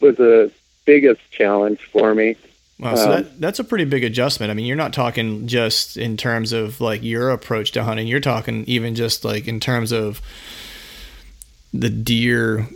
[0.00, 0.52] was the
[0.84, 2.36] biggest challenge for me.
[2.78, 4.50] Wow, so Um, that, that's a pretty big adjustment.
[4.50, 8.06] I mean, you're not talking just in terms of like your approach to hunting.
[8.06, 10.20] You're talking even just like in terms of
[11.74, 12.68] the deer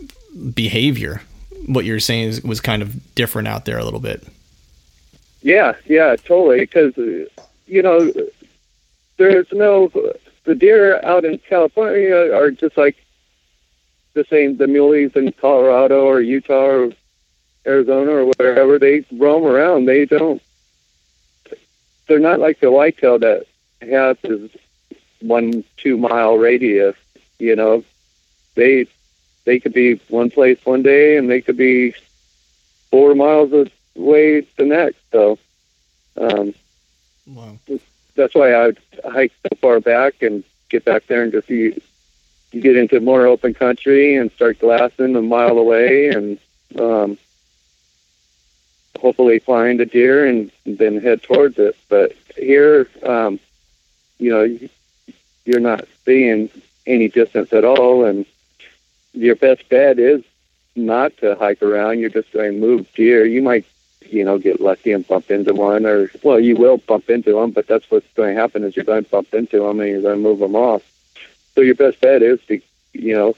[0.53, 1.21] behavior.
[1.67, 4.27] What you're saying is, was kind of different out there a little bit.
[5.41, 6.59] Yeah, yeah, totally.
[6.61, 8.11] Because you know,
[9.17, 9.89] there's no
[10.43, 12.97] the deer out in California are just like
[14.13, 14.57] the same.
[14.57, 16.91] The muleys in Colorado or Utah or
[17.65, 19.85] Arizona or wherever they roam around.
[19.85, 20.41] They don't.
[22.07, 23.45] They're not like the whitetail that
[23.81, 24.51] has this
[25.21, 26.95] one two mile radius.
[27.39, 27.83] You know,
[28.55, 28.87] they
[29.45, 31.93] they could be one place one day and they could be
[32.91, 33.51] four miles
[33.95, 34.99] away the next.
[35.11, 35.37] So
[36.17, 36.53] um,
[37.25, 37.57] Wow.
[38.15, 41.79] that's why I would hike so far back and get back there and just you,
[42.51, 46.37] you get into more open country and start glassing a mile away and
[46.79, 47.17] um,
[49.03, 51.75] hopefully find a deer and then head towards it.
[51.89, 53.37] But here, um,
[54.17, 54.57] you know,
[55.43, 56.49] you're not seeing
[56.87, 58.25] any distance at all, and
[59.13, 60.23] your best bet is
[60.75, 61.99] not to hike around.
[61.99, 63.25] You're just going to move deer.
[63.25, 63.65] You might,
[64.09, 67.51] you know, get lucky and bump into one, or well, you will bump into them,
[67.51, 70.01] but that's what's going to happen is you're going to bump into them and you're
[70.01, 70.81] going to move them off.
[71.55, 72.61] So your best bet is to,
[72.93, 73.35] you know,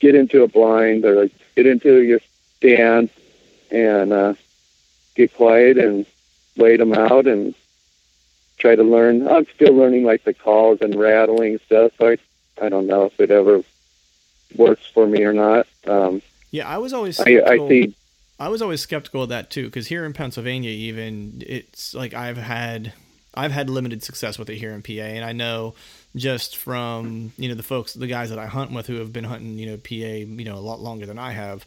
[0.00, 2.20] get into a blind or like get into your
[2.56, 3.10] stand
[3.70, 4.34] and uh,
[5.18, 6.06] get quiet and
[6.56, 7.54] wait them out and
[8.58, 9.28] try to learn.
[9.28, 11.92] I'm still learning like the calls and rattling stuff.
[11.98, 12.18] So I,
[12.64, 13.62] I don't know if it ever
[14.56, 15.66] works for me or not.
[15.86, 17.94] Um, Yeah, I was always I, I skeptical- see.
[18.40, 22.36] I was always skeptical of that too, because here in Pennsylvania, even it's like I've
[22.36, 22.92] had
[23.34, 25.74] I've had limited success with it here in PA, and I know
[26.14, 29.24] just from you know the folks, the guys that I hunt with who have been
[29.24, 31.66] hunting you know PA you know a lot longer than I have.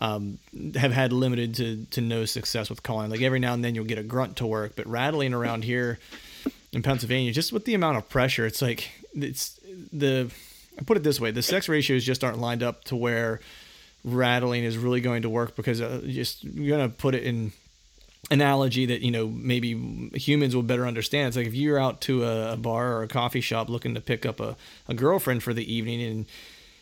[0.00, 0.38] Um,
[0.76, 3.10] have had limited to, to no success with calling.
[3.10, 5.98] Like every now and then you'll get a grunt to work, but rattling around here
[6.72, 9.58] in Pennsylvania, just with the amount of pressure, it's like it's
[9.92, 10.30] the.
[10.78, 13.40] I put it this way: the sex ratios just aren't lined up to where
[14.04, 17.52] rattling is really going to work because uh, just you're gonna put it in
[18.30, 21.28] analogy that you know maybe humans will better understand.
[21.28, 24.26] It's like if you're out to a, bar or a coffee shop looking to pick
[24.26, 24.56] up a,
[24.86, 26.26] a girlfriend for the evening and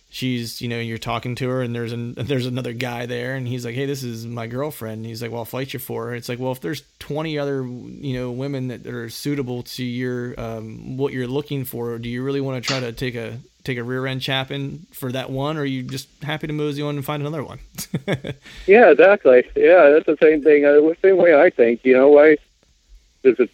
[0.09, 3.47] she's you know you're talking to her and there's an there's another guy there and
[3.47, 4.99] he's like hey this is my girlfriend.
[4.99, 6.15] And he's like well I'll fight you for her.
[6.15, 10.39] It's like well if there's 20 other you know women that, are suitable to your
[10.39, 13.79] um, what you're looking for do you really want to try to take a take
[13.79, 16.97] a rear end chapping for that one or are you just happy to mosey on
[16.97, 17.59] and find another one?
[18.67, 19.45] Yeah exactly.
[19.57, 21.85] Yeah that's the same thing uh, same way I think.
[21.85, 22.37] You know why
[23.23, 23.51] does it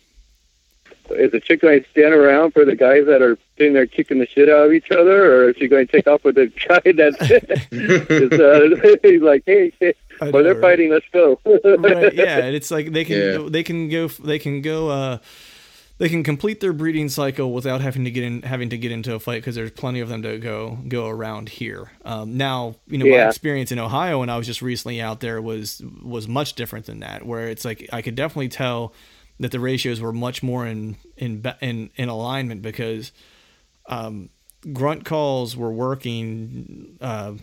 [1.11, 4.19] is the chick going to stand around for the guys that are sitting there kicking
[4.19, 6.47] the shit out of each other, or is she going to take off with the
[6.69, 11.41] guy that's uh, he's like, hey, hey well, they're fighting, let's go.
[11.45, 13.49] right, yeah, and it's like they can yeah.
[13.49, 15.19] they can go they can go uh,
[15.99, 19.15] they can complete their breeding cycle without having to get in having to get into
[19.15, 21.93] a fight because there's plenty of them to go go around here.
[22.05, 23.25] Um, now, you know, yeah.
[23.25, 26.87] my experience in Ohio when I was just recently out there was was much different
[26.87, 28.95] than that, where it's like I could definitely tell
[29.43, 33.11] that the ratios were much more in in in, in alignment because
[33.87, 34.31] um,
[34.73, 37.35] grunt calls were working uh,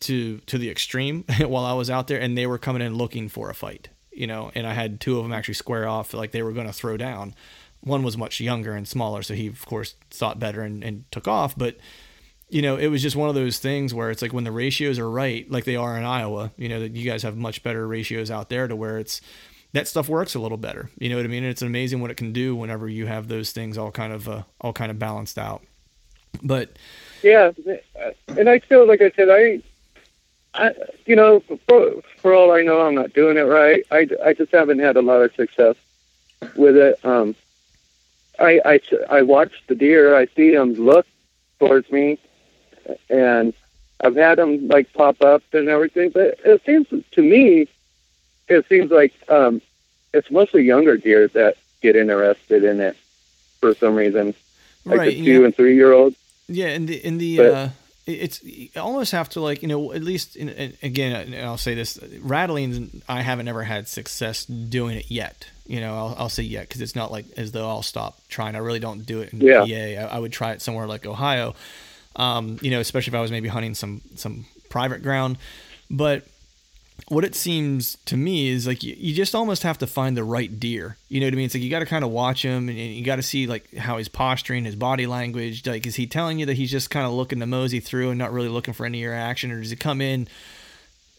[0.00, 3.28] to to the extreme while I was out there, and they were coming in looking
[3.28, 3.90] for a fight.
[4.10, 6.66] You know, and I had two of them actually square off like they were going
[6.66, 7.34] to throw down.
[7.80, 11.28] One was much younger and smaller, so he of course thought better and, and took
[11.28, 11.56] off.
[11.56, 11.76] But
[12.48, 14.98] you know, it was just one of those things where it's like when the ratios
[14.98, 16.52] are right, like they are in Iowa.
[16.56, 19.20] You know, that you guys have much better ratios out there to where it's
[19.72, 20.90] that stuff works a little better.
[20.98, 21.44] You know what I mean?
[21.44, 24.28] And it's amazing what it can do whenever you have those things all kind of
[24.28, 25.62] uh, all kind of balanced out.
[26.42, 26.76] But
[27.22, 27.52] yeah,
[28.28, 29.62] and I feel like I said, I,
[30.54, 30.72] I
[31.06, 33.84] you know, for, for all I know, I'm not doing it right.
[33.90, 35.76] I, I just haven't had a lot of success
[36.56, 37.04] with it.
[37.04, 37.34] Um,
[38.38, 38.80] I, I,
[39.10, 40.16] I watch the deer.
[40.16, 41.06] I see them look
[41.58, 42.18] towards me,
[43.08, 43.52] and
[44.00, 46.10] I've had them like pop up and everything.
[46.10, 47.68] But it seems to me
[48.52, 49.60] it seems like um,
[50.12, 52.96] it's mostly younger deer that get interested in it
[53.60, 54.34] for some reason,
[54.84, 55.44] like right, the two yeah.
[55.44, 56.16] and three year olds.
[56.48, 57.68] Yeah, in the in the but, uh,
[58.06, 61.74] it's you almost have to like you know at least in, in, again I'll say
[61.74, 65.48] this rattling I haven't ever had success doing it yet.
[65.66, 68.56] You know I'll, I'll say yet because it's not like as though I'll stop trying.
[68.56, 69.60] I really don't do it in yeah.
[69.60, 70.14] PA.
[70.14, 71.54] I, I would try it somewhere like Ohio.
[72.16, 75.38] Um, you know, especially if I was maybe hunting some some private ground.
[75.88, 76.26] But
[77.08, 80.24] what it seems to me is like you, you, just almost have to find the
[80.24, 80.96] right deer.
[81.08, 81.46] You know what I mean?
[81.46, 83.46] It's like you got to kind of watch him and, and you got to see
[83.46, 85.66] like how he's posturing, his body language.
[85.66, 88.18] Like, is he telling you that he's just kind of looking to mosey through and
[88.18, 90.28] not really looking for any action, or does he come in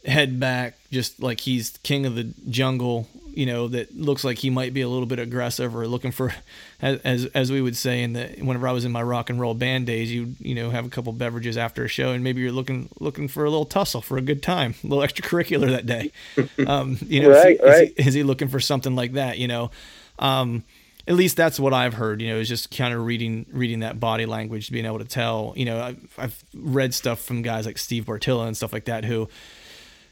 [0.06, 4.50] head back, just like he's king of the jungle, you know, that looks like he
[4.50, 6.34] might be a little bit aggressive or looking for,
[6.82, 9.54] as as we would say in the whenever I was in my rock and roll
[9.54, 12.52] band days, you you know have a couple beverages after a show, and maybe you're
[12.52, 16.12] looking looking for a little tussle for a good time, a little extracurricular that day.
[16.68, 17.88] Um, you know, right, is, he, right.
[17.90, 19.38] Is, he, is he looking for something like that?
[19.38, 19.72] You know.
[20.20, 20.64] Um,
[21.08, 22.22] at least that's what I've heard.
[22.22, 25.54] You know, is just kind of reading reading that body language, being able to tell.
[25.56, 29.04] You know, I've, I've read stuff from guys like Steve Bartylla and stuff like that
[29.04, 29.28] who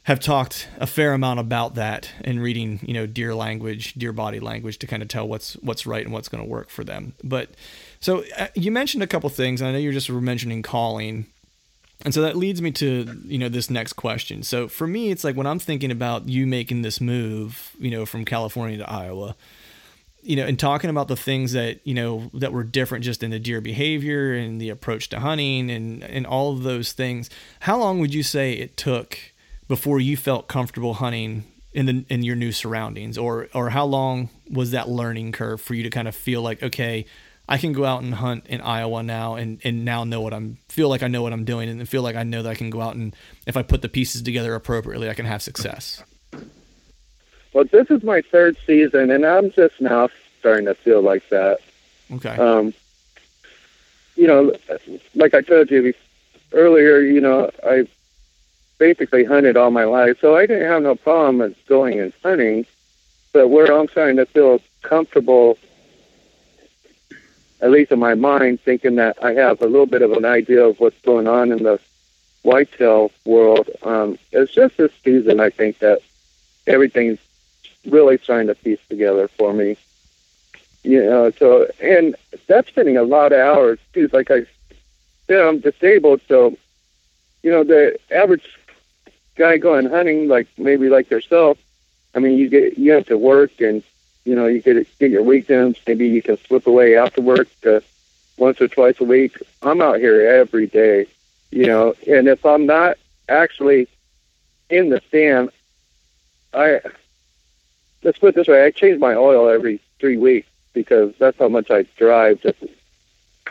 [0.03, 4.39] have talked a fair amount about that and reading, you know, deer language, deer body
[4.39, 7.13] language to kind of tell what's what's right and what's going to work for them.
[7.23, 7.49] But
[7.99, 11.27] so uh, you mentioned a couple things, and I know you're just mentioning calling.
[12.03, 14.41] And so that leads me to, you know, this next question.
[14.41, 18.07] So for me, it's like when I'm thinking about you making this move, you know,
[18.07, 19.35] from California to Iowa,
[20.23, 23.29] you know, and talking about the things that, you know, that were different just in
[23.29, 27.29] the deer behavior and the approach to hunting and, and all of those things,
[27.61, 29.19] how long would you say it took
[29.71, 34.27] before you felt comfortable hunting in the in your new surroundings or or how long
[34.49, 37.05] was that learning curve for you to kind of feel like okay
[37.47, 40.57] I can go out and hunt in Iowa now and and now know what I'm
[40.67, 42.69] feel like I know what I'm doing and feel like I know that I can
[42.69, 43.15] go out and
[43.47, 46.03] if I put the pieces together appropriately I can have success.
[47.53, 50.09] Well, this is my third season and I'm just now
[50.39, 51.59] starting to feel like that.
[52.15, 52.35] Okay.
[52.35, 52.73] Um
[54.17, 54.51] you know,
[55.15, 55.93] like I told you
[56.51, 57.87] earlier, you know, I
[58.81, 62.65] basically hunted all my life, so I didn't have no problem with going and hunting.
[63.31, 65.59] But where I'm starting to feel comfortable,
[67.61, 70.65] at least in my mind, thinking that I have a little bit of an idea
[70.65, 71.79] of what's going on in the
[72.41, 75.39] whitetail world, um, it's just this season.
[75.39, 75.99] I think that
[76.65, 77.19] everything's
[77.85, 79.77] really starting to piece together for me.
[80.83, 82.15] You know, so and
[82.47, 84.09] that's spending a lot of hours too.
[84.11, 84.47] Like I
[85.27, 86.57] said, I'm disabled, so
[87.43, 88.57] you know the average
[89.35, 91.57] guy going hunting, like maybe like yourself.
[92.13, 93.83] I mean, you get you have to work, and
[94.25, 95.79] you know you get get your weekends.
[95.87, 97.83] Maybe you can slip away after work to
[98.37, 99.37] once or twice a week.
[99.61, 101.07] I'm out here every day,
[101.51, 102.97] you know, and if I'm not
[103.29, 103.87] actually
[104.69, 105.49] in the stand,
[106.53, 106.81] I
[108.03, 111.49] let's put it this way: I change my oil every three weeks because that's how
[111.49, 112.57] much I drive, just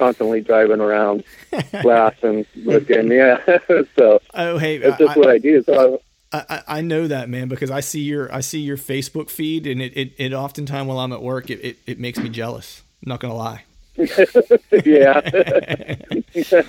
[0.00, 1.22] constantly driving around
[1.82, 3.12] glass and looking.
[3.12, 3.38] Yeah,
[3.96, 5.62] so oh hey, that's just I, what I do.
[5.62, 6.00] So
[6.32, 9.82] I, I know that man because I see your I see your Facebook feed and
[9.82, 12.82] it, it, it oftentimes while I'm at work it, it, it makes me jealous.
[13.04, 13.64] I'm not gonna lie.
[13.96, 15.20] yeah,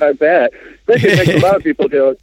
[0.01, 0.51] I bet.
[0.87, 2.17] Especially makes a lot of people do.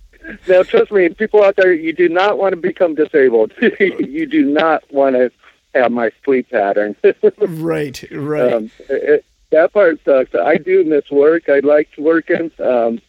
[0.46, 3.52] Now, trust me, people out there, you do not want to become disabled.
[3.80, 5.32] you do not want to
[5.74, 6.94] have my sleep pattern.
[7.38, 8.52] right, right.
[8.52, 10.34] Um, it, that part sucks.
[10.34, 11.48] I do miss work.
[11.48, 13.00] I liked working, um,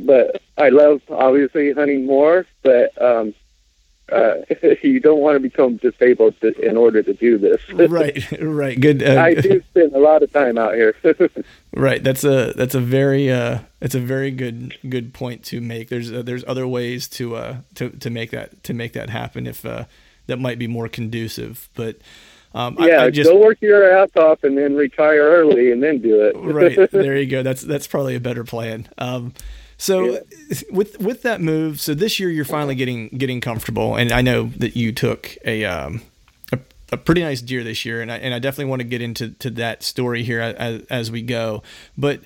[0.00, 2.46] but I love obviously hunting more.
[2.62, 3.34] But um,
[4.12, 4.34] uh,
[4.82, 7.60] you don't want to become disabled to, in order to do this.
[7.90, 8.78] right, right.
[8.78, 9.02] Good.
[9.02, 10.94] Uh, I do spend a lot of time out here.
[11.74, 12.02] right.
[12.02, 15.88] That's a that's a very uh, that's a very good good point to make.
[15.88, 19.46] There's uh, there's other ways to uh to to make that to make that happen
[19.46, 19.84] if uh
[20.26, 21.98] that might be more conducive, but.
[22.54, 25.82] Um, yeah, I, I just, go work your ass off and then retire early and
[25.82, 26.36] then do it.
[26.36, 27.42] right there, you go.
[27.42, 28.88] That's that's probably a better plan.
[28.96, 29.34] Um,
[29.76, 30.20] so yeah.
[30.70, 34.50] with with that move, so this year you're finally getting getting comfortable, and I know
[34.56, 36.02] that you took a um,
[36.52, 36.60] a,
[36.92, 39.30] a, pretty nice deer this year, and I and I definitely want to get into
[39.30, 41.64] to that story here as, as we go.
[41.98, 42.20] But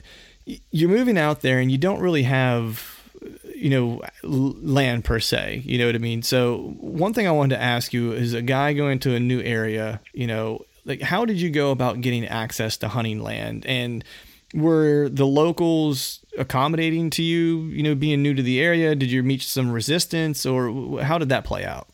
[0.70, 2.97] you're moving out there, and you don't really have
[3.58, 6.22] you know land per se you know what i mean?
[6.22, 9.40] So one thing i wanted to ask you is a guy going to a new
[9.40, 13.66] area you know like how did you go about getting access to hunting land?
[13.66, 14.02] And
[14.54, 18.94] were the locals accommodating to you you know being new to the area?
[18.94, 21.88] Did you meet some resistance or how did that play out?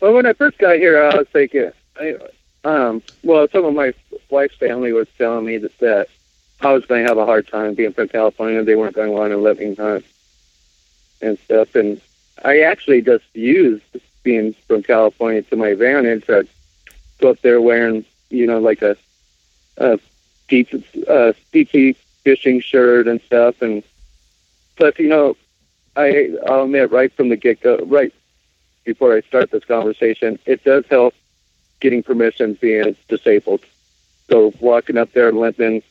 [0.00, 2.16] Well when i first got here i was thinking I,
[2.64, 3.92] um well some of my
[4.30, 6.08] wife's family was telling me that, that
[6.60, 8.62] I was going to have a hard time being from California.
[8.62, 10.04] They weren't going to want to let me hunt
[11.20, 11.74] and stuff.
[11.74, 12.00] And
[12.44, 13.84] I actually just used
[14.22, 16.28] being from California to my advantage.
[16.28, 16.48] I'd
[17.20, 18.96] go up there wearing, you know, like a,
[19.76, 20.00] a
[20.48, 20.68] deep,
[21.08, 23.62] uh, fishing shirt and stuff.
[23.62, 23.82] And
[24.76, 25.36] plus, you know,
[25.96, 28.12] I, I'll admit right from the get go, right
[28.84, 31.14] before I start this conversation, it does help
[31.80, 33.60] getting permission being disabled.
[34.28, 35.82] So walking up there and limping,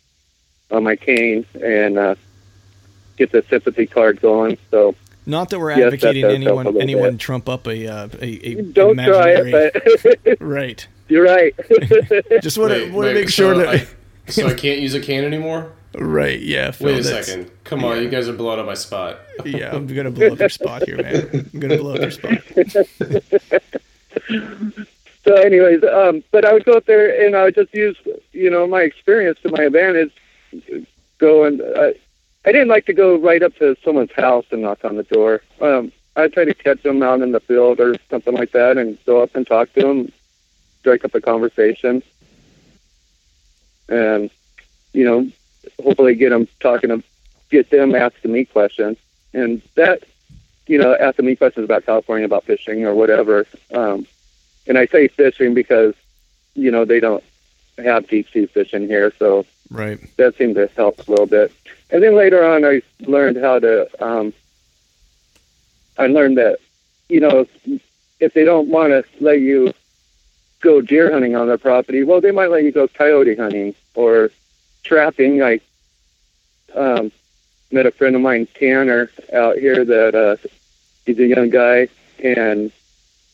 [0.71, 2.15] on my cane and uh,
[3.17, 4.57] get the sympathy card going.
[4.71, 4.95] So.
[5.25, 7.19] Not that we're advocating yes, that anyone anyone bit.
[7.19, 9.51] trump up a uh, a, a don't imaginary...
[9.51, 10.87] try it, but right.
[11.09, 11.53] You're right.
[12.41, 13.87] Just want to want to make sure so that I,
[14.31, 15.73] so I can't use a cane anymore.
[15.95, 16.39] Right.
[16.39, 16.71] Yeah.
[16.71, 17.51] Phil, Wait a second.
[17.65, 18.03] Come on, yeah.
[18.03, 19.19] you guys are blowing up my spot.
[19.43, 21.49] yeah, I'm gonna blow up your spot here, man.
[21.53, 22.37] I'm gonna blow up your spot.
[25.25, 27.97] so, anyways, um, but I would go up there and I would just use,
[28.31, 30.13] you know, my experience to my advantage
[31.17, 31.91] go and uh,
[32.45, 35.41] I didn't like to go right up to someone's house and knock on the door.
[35.59, 38.97] Um, I try to catch them out in the field or something like that and
[39.05, 40.11] go up and talk to them,
[40.79, 42.01] strike up a conversation,
[43.89, 44.29] and
[44.93, 45.29] you know,
[45.83, 47.03] hopefully get them talking to
[47.49, 48.97] get them asking me questions,
[49.33, 50.03] and that
[50.67, 53.45] you know, asking me questions about California, about fishing or whatever.
[53.73, 54.05] Um,
[54.67, 55.95] and I say fishing because
[56.55, 57.23] you know they don't
[57.77, 59.99] have deep sea fishing here, so Right.
[60.17, 61.51] That seemed to help a little bit.
[61.89, 64.03] And then later on, I learned how to.
[64.03, 64.33] Um,
[65.97, 66.59] I learned that,
[67.09, 67.47] you know,
[68.19, 69.73] if, they don't want to let you
[70.61, 74.29] go deer hunting on their property, well, they might let you go coyote hunting or
[74.83, 75.41] trapping.
[75.41, 75.59] I
[76.75, 77.11] um,
[77.71, 80.35] met a friend of mine, Tanner, out here that uh,
[81.05, 81.87] he's a young guy
[82.23, 82.71] and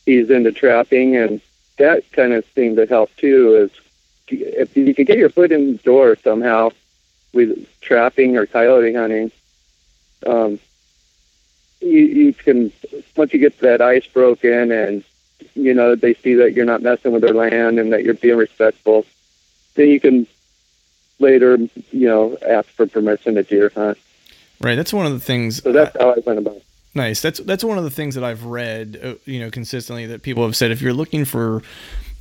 [0.06, 1.40] he's into trapping, and
[1.78, 3.56] that kind of seemed to help too.
[3.56, 3.83] Is
[4.28, 6.70] if you could get your foot in the door somehow
[7.32, 9.30] with trapping or coyote hunting,
[10.26, 10.58] um,
[11.80, 12.72] you, you can
[13.16, 15.04] once you get that ice broken and
[15.54, 18.36] you know they see that you're not messing with their land and that you're being
[18.36, 19.04] respectful,
[19.74, 20.26] then you can
[21.18, 21.56] later
[21.90, 23.98] you know ask for permission to deer hunt.
[24.60, 24.76] Right.
[24.76, 25.62] That's one of the things.
[25.62, 26.56] So that's how I went about.
[26.56, 26.64] it.
[26.94, 27.20] Nice.
[27.20, 30.44] That's that's one of the things that I've read, uh, you know, consistently that people
[30.44, 31.62] have said if you're looking for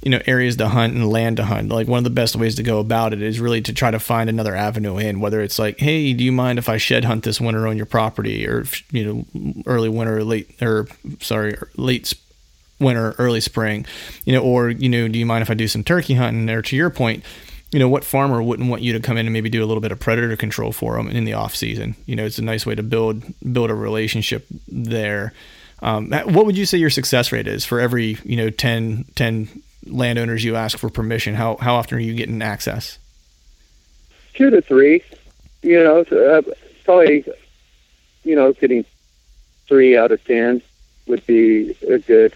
[0.03, 2.55] you know areas to hunt and land to hunt like one of the best ways
[2.55, 5.57] to go about it is really to try to find another avenue in whether it's
[5.57, 8.65] like hey do you mind if i shed hunt this winter on your property or
[8.91, 10.87] you know early winter or late or
[11.19, 12.13] sorry late
[12.83, 13.85] winter, early spring,
[14.25, 16.49] you know, or you know, do you mind if I do some turkey hunting?
[16.49, 17.23] Or to your point,
[17.71, 19.81] you know, what farmer wouldn't want you to come in and maybe do a little
[19.81, 21.95] bit of predator control for them in the off season?
[22.05, 25.33] You know, it's a nice way to build build a relationship there.
[25.81, 29.63] Um, what would you say your success rate is for every you know 10, 10
[29.87, 31.35] landowners you ask for permission?
[31.35, 32.99] How how often are you getting access?
[34.33, 35.03] Two to three.
[35.61, 36.41] You know, uh,
[36.85, 37.25] probably.
[38.25, 38.85] You know, getting
[39.67, 40.61] three out of ten
[41.07, 42.33] would be a good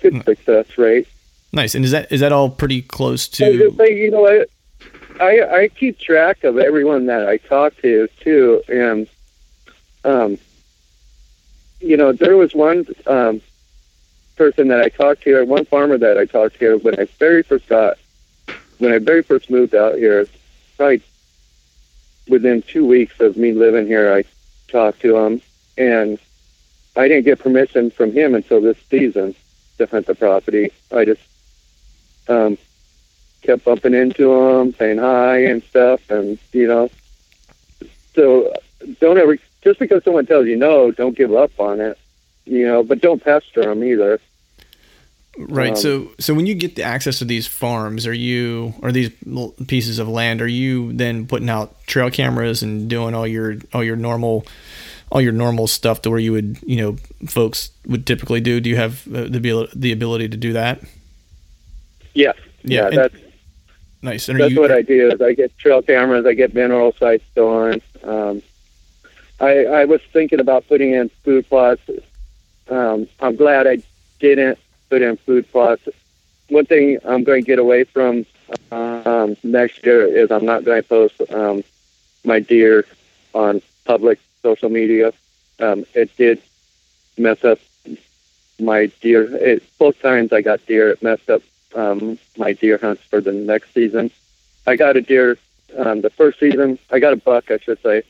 [0.00, 0.24] good mm.
[0.24, 1.08] success rate.
[1.52, 1.74] Nice.
[1.74, 3.52] And is that is that all pretty close to?
[3.52, 4.48] You know what?
[5.20, 9.08] I I keep track of everyone that I talk to too, and
[10.04, 10.38] um,
[11.80, 13.40] you know, there was one um,
[14.36, 17.42] person that I talked to, or one farmer that I talked to when I very
[17.42, 17.98] first got,
[18.78, 20.26] when I very first moved out here,
[20.76, 21.02] probably
[22.28, 24.24] within two weeks of me living here, I
[24.68, 25.42] talked to him,
[25.76, 26.18] and
[26.96, 29.34] I didn't get permission from him until this season
[29.78, 30.72] to hunt the property.
[30.90, 31.22] I just
[32.28, 32.58] um,
[33.42, 36.90] kept bumping into him, saying hi and stuff, and you know,
[38.14, 38.52] so
[39.00, 41.98] don't ever just because someone tells you no, don't give up on it.
[42.44, 44.20] You know, but don't pester them either.
[45.38, 45.70] Right.
[45.70, 49.10] Um, so, so when you get the access to these farms, are you or these
[49.66, 53.82] pieces of land, are you then putting out trail cameras and doing all your all
[53.82, 54.44] your normal
[55.10, 58.60] all your normal stuff to where you would you know folks would typically do?
[58.60, 60.82] Do you have uh, the the ability to do that?
[62.12, 62.32] Yeah.
[62.62, 62.82] Yeah.
[62.82, 63.14] yeah that's
[64.02, 64.28] nice.
[64.28, 65.12] And that's you, what I do.
[65.12, 67.80] Is I get trail cameras, I get mineral sites going.
[68.04, 68.42] Um,
[69.40, 71.82] I, I was thinking about putting in food plots.
[72.72, 73.78] Um, I'm glad I
[74.18, 74.58] didn't
[74.88, 75.86] put in food plots.
[76.48, 78.24] One thing I'm going to get away from
[78.70, 81.64] um, next year is I'm not going to post um,
[82.24, 82.86] my deer
[83.34, 85.12] on public social media.
[85.60, 86.40] Um, it did
[87.18, 87.58] mess up
[88.58, 89.34] my deer.
[89.36, 91.42] It, both times I got deer, it messed up
[91.74, 94.10] um, my deer hunts for the next season.
[94.66, 95.36] I got a deer
[95.76, 96.78] um, the first season.
[96.90, 98.02] I got a buck, I should say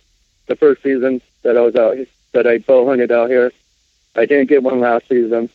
[0.46, 1.96] the first season that I was out
[2.32, 3.52] that I bow hunted out here.
[4.14, 5.48] I didn't get one last season,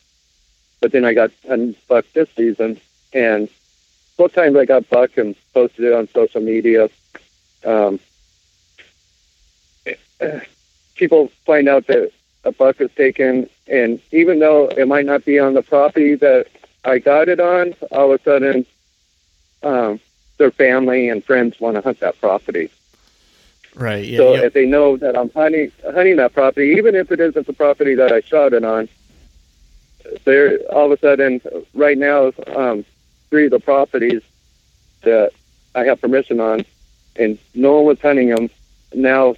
[0.81, 2.79] but then I got a buck this season,
[3.13, 3.49] and
[4.17, 6.89] both times I got buck and posted it on social media.
[7.63, 7.99] Um,
[10.95, 12.11] people find out that
[12.43, 16.47] a buck is taken, and even though it might not be on the property that
[16.83, 18.65] I got it on, all of a sudden,
[19.61, 19.99] um,
[20.37, 22.71] their family and friends want to hunt that property.
[23.77, 24.05] Right.
[24.05, 27.45] Yeah, so if they know that I'm hunting hunting that property, even if it isn't
[27.45, 28.89] the property that I shot it on,
[30.25, 31.41] they're all of a sudden
[31.73, 32.85] right now um,
[33.29, 34.23] three of the properties
[35.03, 35.31] that
[35.75, 36.65] I have permission on,
[37.15, 38.49] and no one was hunting them.
[38.95, 39.35] Now,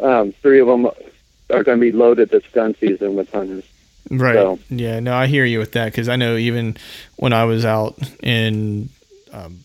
[0.00, 3.64] um, three of them are going to be loaded this gun season with hunters.
[4.10, 4.34] Right.
[4.34, 5.00] So, yeah.
[5.00, 6.76] No, I hear you with that because I know even
[7.16, 8.90] when I was out in
[9.32, 9.58] um,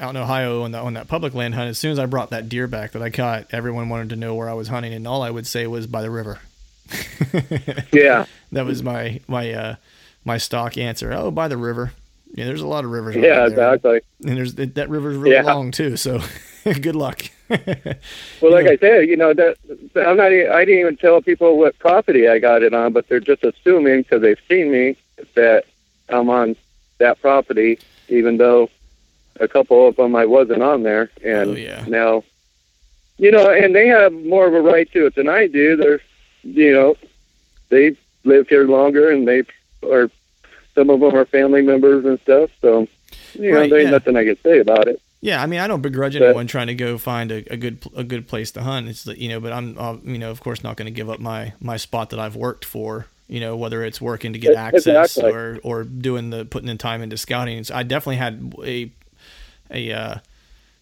[0.00, 2.30] out in Ohio on that on that public land hunt, as soon as I brought
[2.30, 5.06] that deer back that I caught, everyone wanted to know where I was hunting, and
[5.06, 6.40] all I would say was by the river.
[7.92, 9.76] yeah, that was my my uh,
[10.24, 11.12] my stock answer.
[11.12, 11.92] Oh, by the river.
[12.34, 13.14] Yeah, there's a lot of rivers.
[13.14, 14.00] Yeah, exactly.
[14.26, 15.42] And there's that river's really yeah.
[15.42, 15.96] long too.
[15.96, 16.20] So,
[16.64, 17.22] good luck.
[17.48, 19.56] well, like I said, you know that
[19.94, 20.26] I'm not.
[20.26, 24.02] I didn't even tell people what property I got it on, but they're just assuming
[24.02, 24.96] because they've seen me
[25.34, 25.64] that
[26.08, 26.56] I'm on
[26.98, 27.78] that property,
[28.08, 28.68] even though
[29.40, 31.84] a couple of them I wasn't on there, and oh, yeah.
[31.86, 32.24] now,
[33.18, 35.76] you know, and they have more of a right to it than I do.
[35.76, 36.00] They're,
[36.42, 36.96] you know,
[37.68, 39.42] they live here longer, and they
[39.88, 40.10] are.
[40.74, 42.88] Some of them are family members and stuff, so
[43.34, 43.90] you know, there ain't yeah.
[43.90, 45.00] nothing I can say about it.
[45.20, 47.78] Yeah, I mean, I don't begrudge but, anyone trying to go find a, a, good
[47.96, 48.88] a good place to hunt.
[48.88, 51.20] It's you know, but I'm uh, you know, of course, not going to give up
[51.20, 55.16] my my spot that I've worked for you know whether it's working to get access
[55.16, 55.32] exactly.
[55.32, 58.90] or or doing the putting in time into scouting so i definitely had a
[59.70, 60.18] a uh,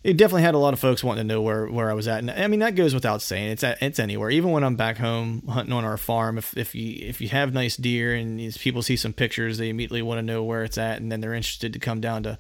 [0.05, 2.19] it definitely had a lot of folks wanting to know where, where I was at.
[2.19, 3.51] And I mean, that goes without saying.
[3.51, 4.31] It's at, it's anywhere.
[4.31, 7.55] Even when I'm back home hunting on our farm, if, if you, if you have
[7.55, 10.77] nice deer and these people see some pictures, they immediately want to know where it's
[10.77, 11.01] at.
[11.01, 12.37] And then they're interested to come down to,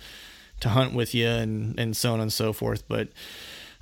[0.60, 2.82] to hunt with you and, and so on and so forth.
[2.88, 3.10] But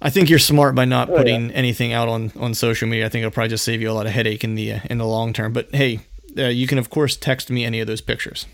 [0.03, 1.55] I think you're smart by not putting oh, yeah.
[1.55, 3.07] anything out on, on social media.
[3.07, 5.07] I think it'll probably just save you a lot of headache in the, in the
[5.07, 5.55] long term.
[5.55, 6.01] But Hey,
[6.37, 8.45] uh, you can of course text me any of those pictures.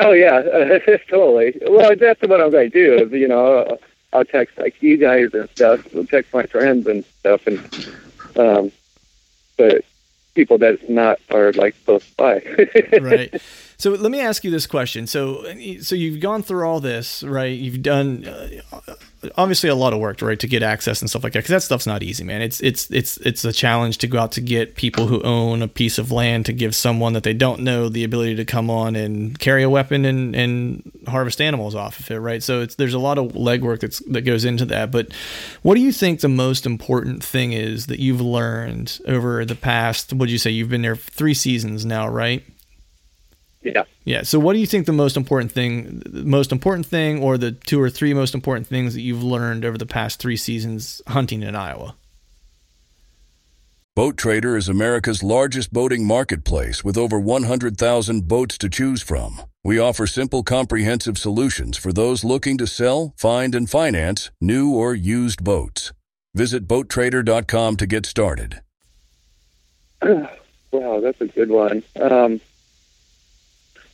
[0.00, 0.40] Oh yeah,
[1.08, 1.58] totally.
[1.66, 3.04] Well, that's what I'm going to do.
[3.04, 3.78] Is, you know,
[4.12, 5.86] I'll text like you guys and stuff.
[5.94, 7.60] I'll text my friends and stuff, and
[8.36, 8.72] um,
[9.56, 9.84] but
[10.34, 12.42] people that's not are like close by.
[13.00, 13.42] right.
[13.80, 15.06] So let me ask you this question.
[15.06, 15.42] So,
[15.80, 17.46] so you've gone through all this, right?
[17.46, 18.80] You've done uh,
[19.38, 21.38] obviously a lot of work, right, to get access and stuff like that.
[21.38, 22.42] Because that stuff's not easy, man.
[22.42, 25.68] It's it's it's it's a challenge to go out to get people who own a
[25.68, 28.96] piece of land to give someone that they don't know the ability to come on
[28.96, 32.42] and carry a weapon and and harvest animals off of it, right?
[32.42, 34.90] So it's there's a lot of legwork that's that goes into that.
[34.90, 35.10] But
[35.62, 40.12] what do you think the most important thing is that you've learned over the past?
[40.12, 40.50] What did you say?
[40.50, 42.44] You've been there three seasons now, right?
[43.62, 43.84] Yeah.
[44.04, 44.22] Yeah.
[44.22, 47.80] So, what do you think the most important thing, most important thing, or the two
[47.80, 51.54] or three most important things that you've learned over the past three seasons hunting in
[51.54, 51.94] Iowa?
[53.96, 59.42] Boat Trader is America's largest boating marketplace with over 100,000 boats to choose from.
[59.62, 64.94] We offer simple, comprehensive solutions for those looking to sell, find, and finance new or
[64.94, 65.92] used boats.
[66.34, 68.60] Visit BoatTrader.com to get started.
[70.02, 71.82] wow, that's a good one.
[72.00, 72.40] Um,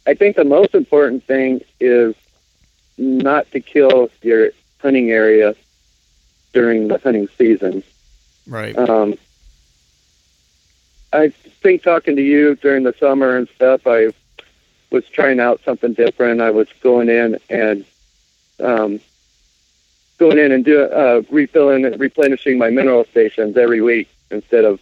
[0.07, 2.15] I think the most important thing is
[2.97, 4.51] not to kill your
[4.81, 5.55] hunting area
[6.53, 7.83] during the hunting season.
[8.47, 8.77] Right.
[8.77, 9.15] Um,
[11.13, 14.13] I think talking to you during the summer and stuff, I
[14.91, 16.41] was trying out something different.
[16.41, 17.85] I was going in and
[18.61, 19.01] um,
[20.19, 24.81] going in and do uh, refilling and replenishing my mineral stations every week instead of.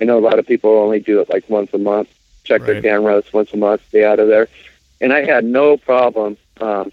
[0.00, 2.08] I know a lot of people only do it like once a month.
[2.48, 4.48] Check their cameras once a month, stay out of there,
[5.02, 6.90] and I had no problem um,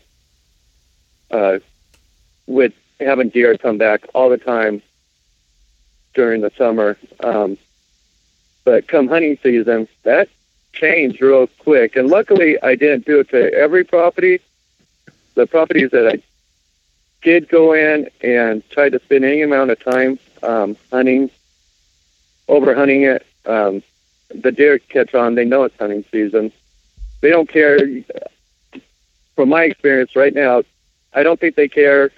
[1.31, 1.59] uh,
[2.45, 4.81] with having deer come back all the time
[6.13, 6.97] during the summer.
[7.21, 7.57] Um,
[8.65, 10.27] but come hunting season, that
[10.73, 11.95] changed real quick.
[11.95, 14.41] And luckily, I didn't do it to every property.
[15.35, 16.21] The properties that I
[17.21, 21.29] did go in and tried to spend any amount of time um, hunting,
[22.49, 23.83] over hunting it, um,
[24.29, 25.35] the deer catch on.
[25.35, 26.51] They know it's hunting season.
[27.21, 27.79] They don't care.
[29.35, 30.63] From my experience right now,
[31.13, 32.11] I don't think they care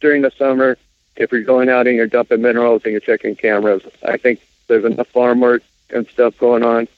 [0.00, 0.76] during the summer
[1.16, 3.82] if you're going out and you're dumping minerals and you're checking cameras.
[4.02, 6.88] I think there's enough farm work and stuff going on.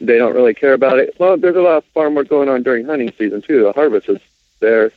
[0.00, 1.14] They don't really care about it.
[1.18, 3.64] Well, there's a lot of farm work going on during hunting season too.
[3.64, 4.18] The harvest is
[4.60, 4.90] there.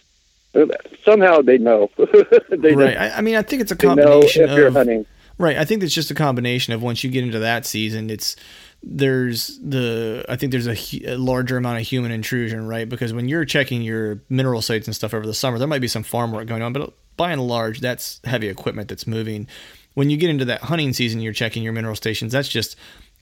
[1.03, 1.91] Somehow they know.
[1.97, 2.93] they right.
[2.93, 5.06] just- I, I mean, I think it's a know combination of hunting.
[5.38, 5.57] Right.
[5.57, 8.38] I think it's just a combination of once you get into that season, it's
[8.81, 12.88] there's the I think there's a, a larger amount of human intrusion, right?
[12.88, 15.88] Because when you're checking your mineral sites and stuff over the summer, there might be
[15.89, 19.47] some farm work going on, but by and large, that's heavy equipment that's moving.
[19.93, 22.31] When you get into that hunting season, you're checking your mineral stations.
[22.31, 22.77] That's just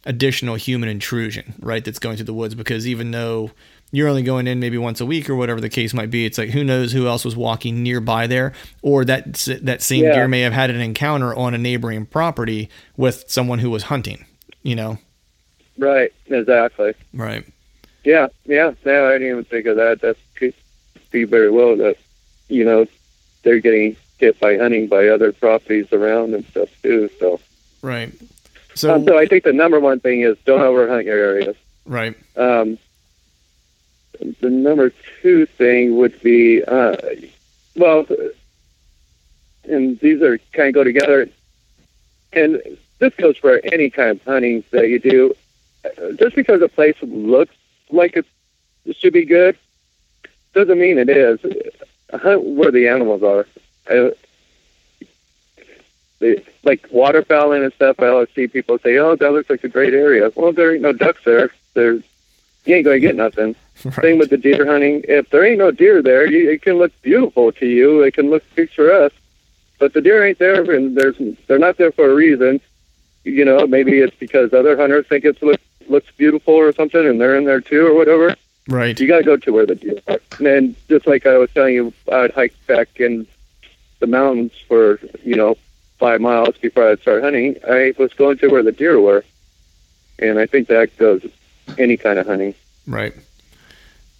[0.05, 1.83] additional human intrusion, right?
[1.83, 3.51] That's going through the woods because even though
[3.91, 6.37] you're only going in maybe once a week or whatever the case might be, it's
[6.37, 10.13] like who knows who else was walking nearby there, or that that same Yeah.
[10.15, 14.25] deer may have had an encounter on a neighboring property with someone who was hunting.
[14.63, 14.97] You know,
[15.77, 16.11] Right.
[16.27, 16.93] Exactly.
[17.13, 17.45] right?
[18.03, 18.27] Yeah.
[18.45, 18.71] Yeah.
[18.85, 20.01] No, I didn't even think of that.
[20.01, 20.53] That could
[21.11, 21.97] be very well that
[22.49, 22.87] you know
[23.43, 27.09] they're getting hit by hunting by other properties around and stuff too.
[27.19, 27.39] So,
[27.81, 28.11] Right.
[28.75, 31.55] So, um, so I think the number one thing is don't overhunt your areas.
[31.85, 32.15] right.
[32.35, 32.77] Um,
[34.39, 36.95] the number two thing would be, uh,
[37.75, 38.05] well,
[39.65, 41.29] and these are kind of go together.
[42.31, 42.61] And
[42.99, 45.35] this goes for any kind of hunting that you do.
[45.85, 47.55] Uh, Just because a place looks
[47.89, 48.25] like it
[48.95, 49.57] should be good
[50.53, 51.39] doesn't mean it is.
[52.13, 53.47] Hunt where the animals are.
[56.23, 59.67] They, like waterfowling and stuff, I always see people say, "Oh, that looks like a
[59.67, 61.51] great area." Well, there ain't no ducks there.
[61.73, 63.57] There, you ain't gonna get nothing.
[64.01, 65.03] Same with the deer hunting.
[65.05, 68.03] If there ain't no deer there, you, it can look beautiful to you.
[68.03, 69.17] It can look picturesque,
[69.79, 71.17] but the deer ain't there, and there's
[71.47, 72.61] they're not there for a reason.
[73.25, 75.59] You know, maybe it's because other hunters think it look,
[75.89, 78.37] looks beautiful or something, and they're in there too or whatever.
[78.69, 78.97] Right.
[78.97, 80.19] You got to go to where the deer are.
[80.37, 83.27] And then, just like I was telling you, I'd hike back in
[83.99, 85.57] the mountains for you know
[86.03, 87.55] five miles before I'd start hunting.
[87.65, 89.23] I was going to where the deer were,
[90.19, 91.25] and I think that goes
[91.77, 92.55] any kind of hunting.
[92.85, 93.13] Right.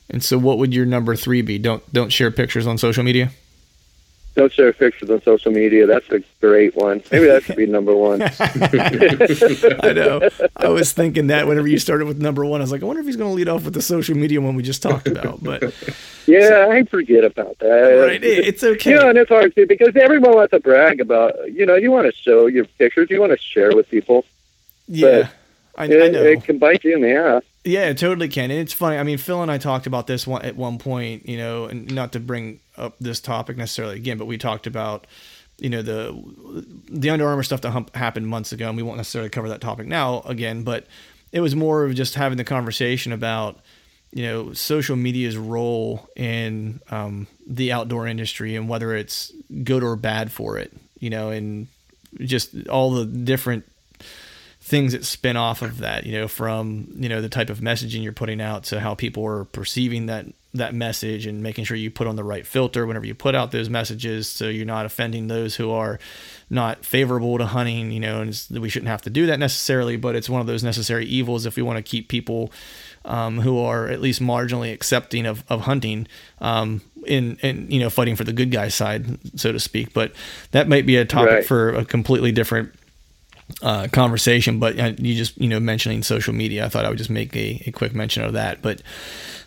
[0.10, 1.60] And so, what would your number three be?
[1.60, 3.32] Don't don't share pictures on social media.
[4.36, 5.86] Don't share pictures on social media.
[5.86, 7.04] That's a great one.
[7.12, 8.22] Maybe that should be number one.
[9.84, 10.28] I know.
[10.56, 13.02] I was thinking that whenever you started with number one, I was like, I wonder
[13.02, 15.44] if he's going to lead off with the social media one we just talked about.
[15.44, 15.64] But
[16.26, 17.68] Yeah, I forget about that.
[18.08, 18.92] right, it's okay.
[18.92, 21.34] You know, and it's hard too because everyone wants to brag about.
[21.52, 23.10] You know, you want to show your pictures.
[23.12, 24.26] You want to share with people.
[24.88, 25.30] yeah,
[25.78, 26.24] I, I It, know.
[26.24, 27.44] it can bite you in the ass.
[27.66, 28.52] Yeah, it totally can.
[28.52, 28.98] And it's funny.
[28.98, 31.94] I mean, Phil and I talked about this one at one point, you know, and
[31.94, 35.08] not to bring up this topic necessarily again, but we talked about,
[35.60, 39.30] you know, the the Under Armour stuff that happened months ago, and we won't necessarily
[39.30, 40.88] cover that topic now again, but
[41.32, 43.60] it was more of just having the conversation about,
[44.14, 49.32] you know social media's role in um, the outdoor industry and whether it's
[49.64, 50.72] good or bad for it.
[51.00, 51.68] You know, and
[52.20, 53.66] just all the different
[54.64, 58.02] things that spin off of that, you know, from, you know, the type of messaging
[58.02, 61.90] you're putting out to how people are perceiving that that message and making sure you
[61.90, 65.28] put on the right filter whenever you put out those messages so you're not offending
[65.28, 66.00] those who are
[66.50, 70.16] not favorable to hunting, you know, and we shouldn't have to do that necessarily, but
[70.16, 72.52] it's one of those necessary evils if we want to keep people
[73.04, 76.08] um, who are at least marginally accepting of, of hunting
[76.40, 79.92] um, in, in, you know, fighting for the good guy side, so to speak.
[79.92, 80.14] But
[80.52, 81.46] that might be a topic right.
[81.46, 82.74] for a completely different
[83.62, 86.98] uh, conversation, but uh, you just you know mentioning social media, I thought I would
[86.98, 88.62] just make a, a quick mention of that.
[88.62, 88.82] But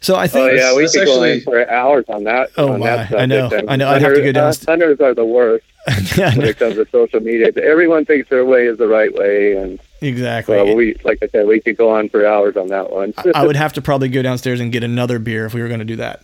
[0.01, 1.05] so I think oh yeah, we could actually...
[1.05, 2.51] go in for hours on that.
[2.57, 3.88] Oh on my, that I know, I know.
[3.88, 4.49] I have to go down.
[4.49, 5.64] Uh, hunters are the worst
[6.16, 7.51] yeah, when it comes to social media.
[7.57, 10.57] Everyone thinks their way is the right way, and exactly.
[10.57, 13.14] So we, like I said, we could go on for hours on that one.
[13.34, 15.80] I would have to probably go downstairs and get another beer if we were going
[15.80, 16.22] to do that.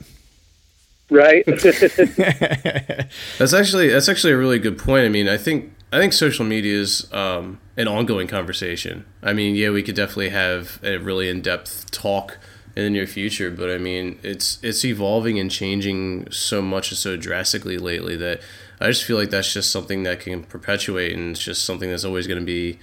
[1.11, 1.45] Right.
[3.39, 5.05] that's actually that's actually a really good point.
[5.05, 9.05] I mean, I think I think social media is um, an ongoing conversation.
[9.23, 12.39] I mean, yeah, we could definitely have a really in depth talk
[12.75, 16.99] in the near future, but I mean, it's it's evolving and changing so much and
[16.99, 18.41] so drastically lately that
[18.81, 22.05] I just feel like that's just something that can perpetuate, and it's just something that's
[22.05, 22.79] always going to be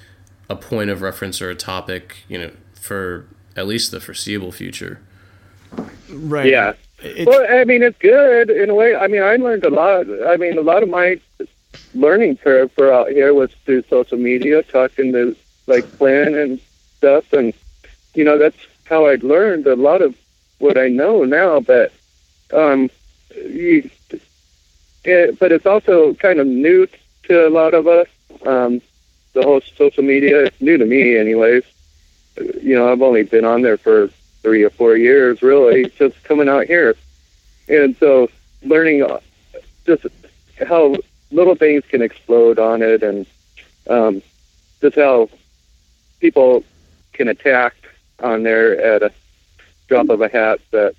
[0.48, 5.02] a point of reference or a topic, you know, for at least the foreseeable future.
[6.10, 6.46] Right.
[6.46, 6.74] Yeah.
[7.00, 8.96] It's, well, I mean, it's good in a way.
[8.96, 10.06] I mean, I learned a lot.
[10.28, 11.20] I mean, a lot of my
[11.94, 15.36] learning curve for out here was through social media, talking to
[15.68, 16.60] like Flynn and
[16.98, 17.54] stuff, and
[18.14, 20.16] you know that's how I learned a lot of
[20.60, 21.60] what I know now.
[21.60, 21.92] But
[22.54, 22.90] um,
[23.36, 23.90] you,
[25.04, 26.88] it, but it's also kind of new
[27.24, 28.08] to a lot of us.
[28.46, 28.82] Um,
[29.34, 31.64] the whole social media, it's new to me, anyways.
[32.62, 34.10] You know, I've only been on there for
[34.42, 36.96] three or four years, really, just coming out here,
[37.68, 38.30] and so
[38.64, 39.06] learning
[39.86, 40.06] just
[40.68, 40.96] how
[41.32, 43.26] little things can explode on it, and
[43.90, 44.22] um,
[44.82, 45.30] just how
[46.20, 46.64] people
[47.14, 47.76] can attack
[48.20, 49.12] on there at a
[49.88, 50.60] drop of a hat.
[50.72, 50.96] That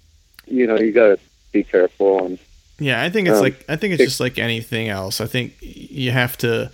[0.47, 1.19] you know you got to
[1.53, 2.25] be careful.
[2.25, 2.39] And
[2.79, 5.21] yeah, I think it's um, like I think it's just like anything else.
[5.21, 6.71] I think you have to.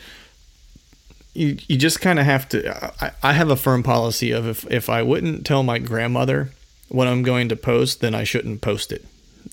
[1.35, 3.05] You, you just kind of have to.
[3.05, 6.51] I, I have a firm policy of if, if I wouldn't tell my grandmother
[6.89, 9.05] what I'm going to post, then I shouldn't post it.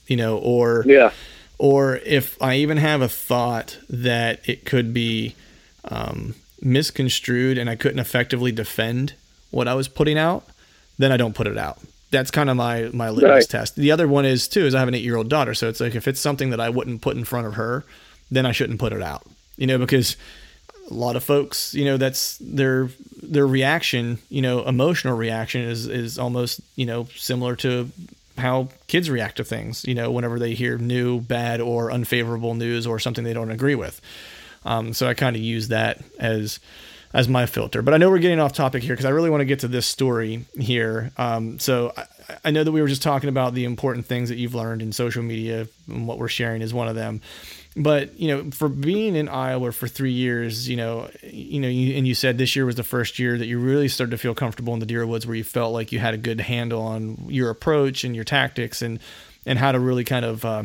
[0.08, 1.12] You know, or yeah,
[1.64, 5.34] or if I even have a thought that it could be
[5.86, 9.14] um, misconstrued and I couldn't effectively defend
[9.50, 10.46] what I was putting out,
[10.98, 11.80] then I don't put it out.
[12.12, 13.50] That's kind of my my litmus right.
[13.50, 13.78] test.
[13.78, 15.80] The other one is too is I have an eight year old daughter, so it's
[15.80, 17.86] like if it's something that I wouldn't put in front of her,
[18.30, 19.24] then I shouldn't put it out.
[19.56, 20.18] You know, because
[20.92, 22.90] a lot of folks, you know, that's their
[23.22, 27.90] their reaction, you know, emotional reaction is is almost you know similar to
[28.38, 32.88] how kids react to things, you know, whenever they hear new, bad, or unfavorable news
[32.88, 34.02] or something they don't agree with.
[34.66, 36.60] Um, so I kind of use that as
[37.14, 37.84] as my filter.
[37.84, 39.68] But I know we're getting off topic here because I really want to get to
[39.68, 41.12] this story here.
[41.16, 42.06] Um, so I,
[42.46, 44.92] I, know that we were just talking about the important things that you've learned in
[44.92, 47.22] social media, and what we're sharing is one of them
[47.76, 51.96] but you know for being in iowa for three years you know you know you,
[51.96, 54.36] and you said this year was the first year that you really started to feel
[54.36, 57.18] comfortable in the deer woods where you felt like you had a good handle on
[57.28, 59.00] your approach and your tactics and
[59.46, 60.64] and how to really kind of uh,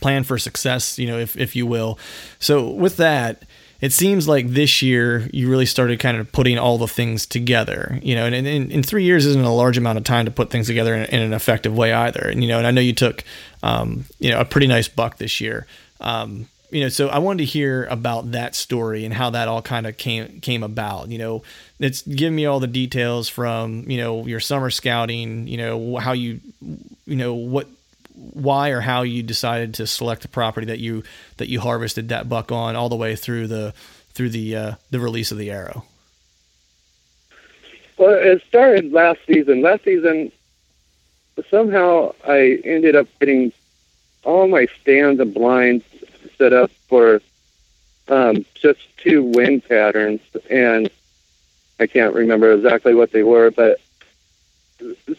[0.00, 1.98] plan for success you know if, if you will
[2.38, 3.44] so with that
[3.80, 7.98] it seems like this year you really started kind of putting all the things together,
[8.02, 10.50] you know, and in, in three years isn't a large amount of time to put
[10.50, 12.28] things together in, in an effective way either.
[12.28, 13.22] And, you know, and I know you took,
[13.62, 15.66] um, you know, a pretty nice buck this year.
[16.00, 19.62] Um, you know, so I wanted to hear about that story and how that all
[19.62, 21.08] kind of came came about.
[21.08, 21.42] You know,
[21.78, 25.48] it's give me all the details from you know your summer scouting.
[25.48, 26.40] You know how you,
[27.06, 27.68] you know what,
[28.14, 31.04] why or how you decided to select the property that you
[31.38, 33.72] that you harvested that buck on, all the way through the
[34.12, 35.84] through the uh, the release of the arrow.
[37.96, 39.62] Well, it started last season.
[39.62, 40.30] Last season,
[41.50, 43.52] somehow I ended up getting
[44.24, 45.84] all my stands and blinds
[46.38, 47.20] set up for
[48.08, 50.90] um, just two wind patterns, and
[51.78, 53.80] I can't remember exactly what they were, but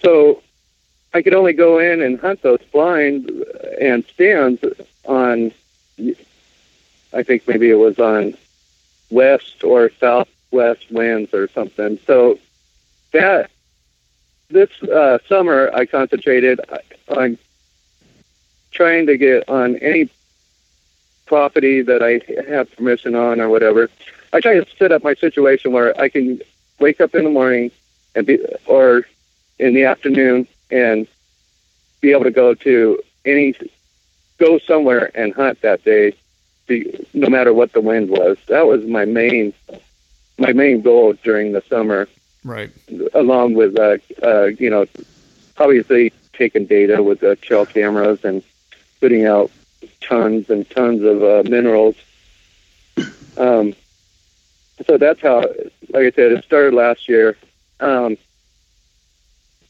[0.01, 0.41] so
[1.13, 3.29] I could only go in and hunt those blinds
[3.79, 4.63] and stands
[5.05, 5.51] on.
[7.11, 8.35] I think maybe it was on
[9.09, 11.99] west or southwest winds or something.
[12.05, 12.39] So
[13.11, 13.49] that
[14.49, 16.59] this uh, summer I concentrated
[17.07, 17.37] on
[18.71, 20.09] trying to get on any
[21.29, 22.19] property that I
[22.51, 23.89] have permission on or whatever.
[24.33, 26.41] I try to set up my situation where I can
[26.79, 27.71] wake up in the morning
[28.15, 29.05] and be, or
[29.59, 31.07] in the afternoon and
[32.01, 33.53] be able to go to any,
[34.39, 36.13] go somewhere and hunt that day,
[36.67, 38.37] be, no matter what the wind was.
[38.47, 39.53] That was my main,
[40.37, 42.07] my main goal during the summer,
[42.43, 42.71] Right.
[43.13, 44.87] along with, uh, uh, you know,
[45.57, 48.41] obviously taking data with the trail cameras and
[48.99, 49.51] putting out
[50.01, 51.95] tons and tons of uh, minerals.
[53.37, 53.73] Um,
[54.85, 55.39] so that's how,
[55.89, 57.37] like I said, it started last year.
[57.79, 58.17] Um,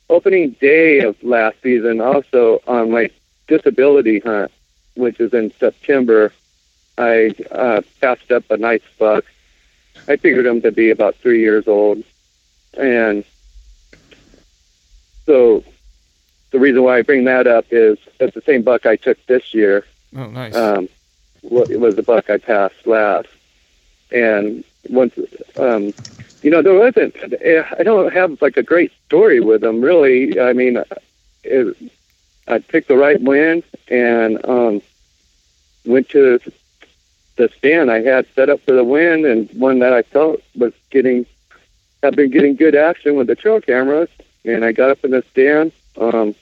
[0.09, 3.09] opening day of last season, also on my
[3.47, 4.51] disability hunt,
[4.95, 6.33] which is in September,
[6.97, 9.25] I uh, passed up a nice buck.
[10.07, 12.03] I figured him to be about three years old,
[12.77, 13.23] and
[15.25, 15.63] so
[16.51, 19.53] the reason why I bring that up is that's the same buck I took this
[19.53, 19.85] year.
[20.15, 20.55] Oh, nice.
[20.55, 20.89] Um,
[21.43, 23.29] it was the buck I passed last,
[24.11, 25.17] and once,
[25.57, 25.93] um,
[26.41, 27.15] you know, there wasn't.
[27.77, 30.39] I don't have like a great story with them really.
[30.39, 30.83] I mean,
[31.43, 31.77] it,
[32.47, 34.81] I picked the right wind and um,
[35.85, 36.39] went to
[37.35, 40.73] the stand I had set up for the wind, and one that I felt was
[40.89, 41.25] getting,
[42.03, 44.09] had been getting good action with the trail cameras,
[44.43, 45.71] and I got up in the stand.
[45.97, 46.35] Um,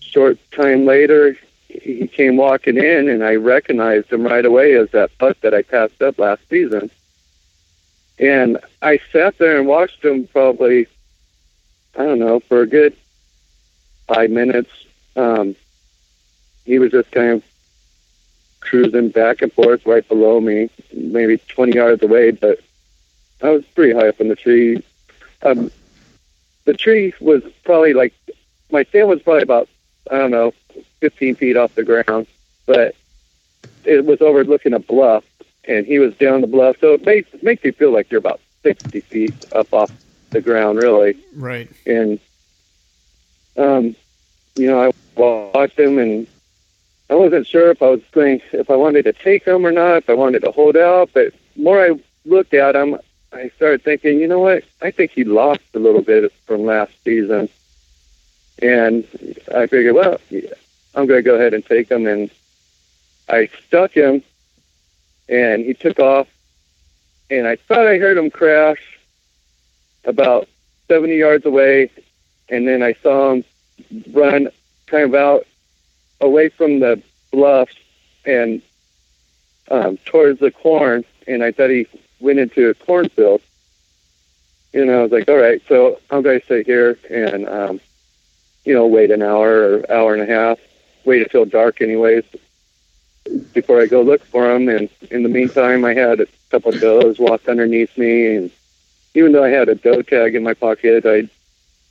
[0.00, 1.36] short time later,
[1.68, 5.62] he came walking in, and I recognized him right away as that buck that I
[5.62, 6.90] passed up last season.
[8.18, 10.86] And I sat there and watched him probably,
[11.98, 12.96] I don't know, for a good
[14.06, 14.70] five minutes.
[15.16, 15.54] Um,
[16.64, 17.44] he was just kind of
[18.60, 22.58] cruising back and forth right below me, maybe 20 yards away, but
[23.42, 24.82] I was pretty high up in the tree.
[25.42, 25.70] Um,
[26.64, 28.14] the tree was probably like,
[28.70, 29.68] my stand was probably about,
[30.10, 30.52] I don't know,
[31.00, 32.26] 15 feet off the ground,
[32.66, 32.94] but
[33.84, 35.24] it was overlooking a bluff,
[35.64, 36.76] and he was down the bluff.
[36.80, 39.90] So it makes makes you feel like you're about 60 feet up off
[40.30, 41.16] the ground, really.
[41.34, 41.70] right.
[41.86, 42.18] And
[43.56, 43.96] um,
[44.56, 46.26] you know, I watched him, and
[47.08, 49.98] I wasn't sure if I was going, if I wanted to take him or not,
[49.98, 51.10] if I wanted to hold out.
[51.12, 52.98] But more I looked at him,
[53.32, 54.64] I started thinking, you know what?
[54.82, 57.48] I think he lost a little bit from last season.
[58.60, 59.06] And
[59.54, 60.18] I figured, well,
[60.94, 62.06] I'm going to go ahead and take him.
[62.06, 62.30] And
[63.28, 64.22] I stuck him,
[65.28, 66.28] and he took off.
[67.30, 68.98] And I thought I heard him crash
[70.04, 70.48] about
[70.88, 71.90] 70 yards away.
[72.48, 73.44] And then I saw him
[74.12, 74.48] run
[74.86, 75.46] kind of out
[76.20, 77.02] away from the
[77.32, 77.74] bluffs
[78.24, 78.62] and
[79.70, 81.04] um, towards the corn.
[81.26, 81.88] And I thought he
[82.20, 83.42] went into a cornfield.
[84.72, 87.80] And I was like, all right, so I'm going to sit here and, um,
[88.66, 90.58] you know, wait an hour or hour and a half,
[91.04, 92.24] wait until dark, anyways,
[93.54, 94.68] before I go look for him.
[94.68, 98.34] And in the meantime, I had a couple of does walk underneath me.
[98.34, 98.50] And
[99.14, 101.30] even though I had a doe tag in my pocket, I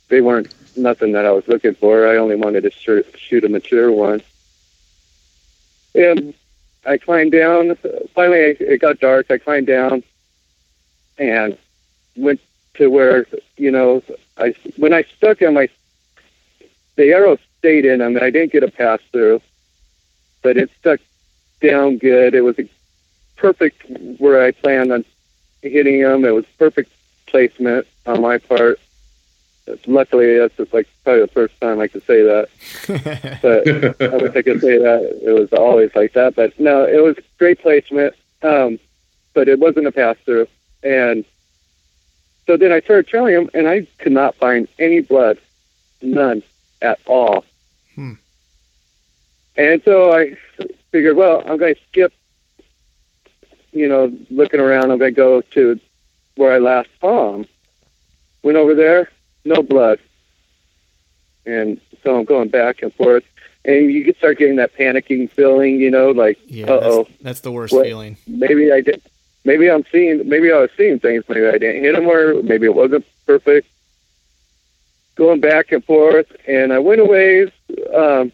[0.08, 2.06] they weren't nothing that I was looking for.
[2.06, 4.22] I only wanted to shoot, shoot a mature one.
[5.96, 6.34] And
[6.84, 7.74] I climbed down.
[8.14, 9.30] Finally, it got dark.
[9.30, 10.04] I climbed down
[11.18, 11.56] and
[12.16, 12.40] went
[12.74, 14.02] to where you know
[14.36, 15.68] I when I stuck him, I
[16.96, 19.40] the arrow stayed in and I didn't get a pass through,
[20.42, 21.00] but it stuck
[21.60, 22.34] down good.
[22.34, 22.56] It was
[23.36, 23.82] perfect
[24.18, 25.04] where I planned on
[25.62, 26.24] hitting him.
[26.24, 26.92] It was perfect
[27.26, 28.80] placement on my part.
[29.86, 32.48] Luckily, that's just like probably the first time I could say that.
[33.42, 36.36] but I wish I could say that it was always like that.
[36.36, 38.14] But no, it was great placement.
[38.42, 38.78] Um,
[39.34, 40.46] but it wasn't a pass through.
[40.84, 41.24] And
[42.46, 45.38] so then I started trailing him, and I could not find any blood,
[46.00, 46.44] none
[46.86, 47.44] at all.
[47.94, 48.12] Hmm.
[49.56, 50.36] And so I
[50.92, 52.12] figured, well, I'm going to skip,
[53.72, 54.90] you know, looking around.
[54.90, 55.80] I'm going to go to
[56.36, 57.46] where I last saw him.
[58.42, 59.10] Went over there,
[59.44, 59.98] no blood.
[61.44, 63.24] And so I'm going back and forth.
[63.64, 67.22] And you could start getting that panicking feeling, you know, like, Yeah, uh oh, that's,
[67.22, 67.84] that's the worst What?
[67.86, 68.16] feeling.
[68.28, 69.02] maybe I did.
[69.44, 70.28] Maybe I'm seeing.
[70.28, 71.24] Maybe I was seeing things.
[71.28, 73.68] Maybe I didn't hit him, or maybe it wasn't perfect.
[75.16, 77.50] Going back and forth, and I went away.
[77.94, 78.32] Um,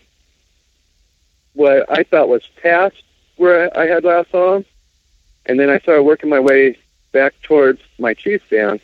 [1.54, 3.02] what I thought was past
[3.36, 4.64] where I had last him,
[5.46, 6.78] and then I started working my way
[7.12, 8.80] back towards my tree stand,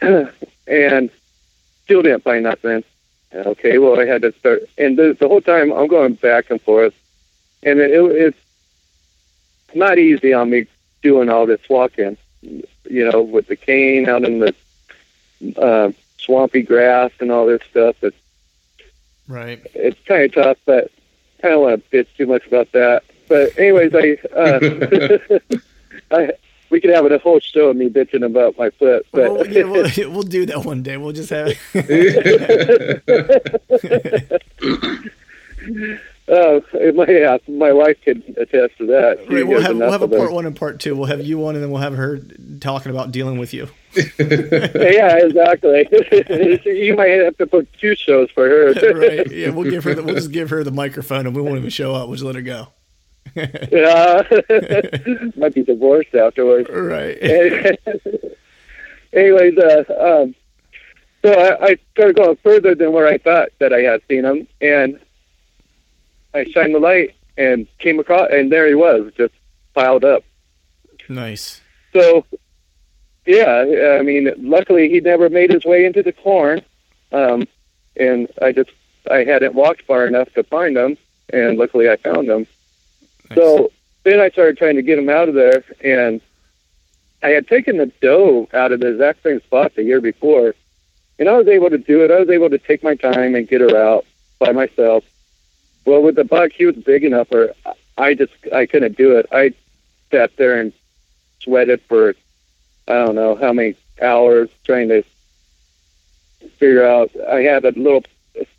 [0.66, 1.10] and
[1.84, 2.84] still didn't find nothing.
[3.32, 6.60] Okay, well I had to start, and the, the whole time I'm going back and
[6.60, 6.94] forth,
[7.62, 8.38] and it, it's
[9.74, 10.66] not easy on me
[11.02, 14.54] doing all this walking, you know, with the cane out in the
[15.56, 17.96] uh, swampy grass and all this stuff.
[18.02, 18.16] It's
[19.28, 19.60] Right.
[19.74, 20.90] it's kind of tough, but
[21.42, 23.02] I don't want to bitch too much about that.
[23.28, 25.58] But anyways, I uh,
[26.16, 26.30] I
[26.70, 29.06] we could have a whole show of me bitching about my foot.
[29.12, 30.96] But Well, yeah, we'll, we'll do that one day.
[30.96, 31.52] We'll just have.
[36.28, 36.60] Uh,
[36.94, 39.18] my yeah, my wife could attest to that.
[39.28, 40.18] She Right, we'll have we'll have a them.
[40.18, 40.96] part one and part two.
[40.96, 42.18] We'll have you on, and then we'll have her
[42.60, 43.68] talking about dealing with you.
[44.18, 45.88] yeah, exactly.
[46.64, 48.72] you might have to put two shows for her.
[48.94, 49.30] right?
[49.30, 49.94] Yeah, we'll give her.
[49.94, 52.08] The, we'll just give her the microphone, and we won't even show up.
[52.08, 52.68] We'll just let her go.
[53.34, 54.22] yeah,
[55.36, 56.68] might be divorced afterwards.
[56.70, 57.18] Right.
[59.12, 60.34] Anyways, uh, um,
[61.22, 64.46] so I, I started going further than where I thought that I had seen him,
[64.60, 64.98] and
[66.36, 69.32] I shined the light and came across, and there he was, just
[69.74, 70.22] piled up.
[71.08, 71.60] Nice.
[71.92, 72.24] So,
[73.24, 76.60] yeah, I mean, luckily he never made his way into the corn,
[77.12, 77.46] um,
[77.96, 78.70] and I just
[79.10, 80.98] I hadn't walked far enough to find him,
[81.30, 82.46] and luckily I found him.
[83.30, 83.38] nice.
[83.38, 83.72] So
[84.04, 86.20] then I started trying to get him out of there, and
[87.22, 90.54] I had taken the doe out of the exact same spot the year before,
[91.18, 92.10] and I was able to do it.
[92.10, 94.04] I was able to take my time and get her out
[94.38, 95.02] by myself.
[95.86, 97.54] Well, with the buck, he was big enough, or
[97.96, 99.26] I just I couldn't do it.
[99.32, 99.54] I
[100.10, 100.72] sat there and
[101.40, 102.14] sweated for
[102.88, 105.02] I don't know how many hours trying to
[106.58, 107.10] figure out.
[107.28, 108.04] I had a little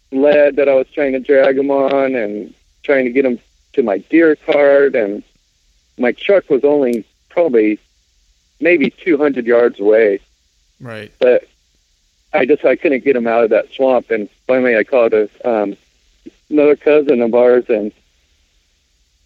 [0.10, 2.54] sled that I was trying to drag him on, and
[2.84, 3.40] trying to get him
[3.74, 5.22] to my deer cart, and
[5.98, 7.78] my truck was only probably
[8.60, 10.20] maybe 200 yards away,
[10.80, 11.12] right.
[11.20, 11.44] but
[12.34, 14.10] I just I couldn't get him out of that swamp.
[14.12, 15.76] And finally, I called a um,
[16.50, 17.92] another cousin of ours and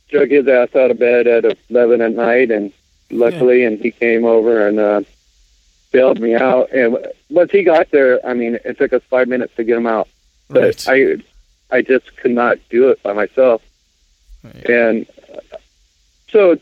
[0.10, 2.74] drug his ass out of bed at 11 at night, and
[3.10, 5.02] luckily, and he came over and uh,
[5.92, 6.72] bailed me out.
[6.72, 6.98] And
[7.30, 10.08] once he got there, I mean, it took us five minutes to get him out,
[10.50, 11.20] but Right.
[11.72, 13.62] I I just could not do it by myself.
[14.44, 14.70] Right.
[14.70, 15.58] And uh,
[16.30, 16.58] so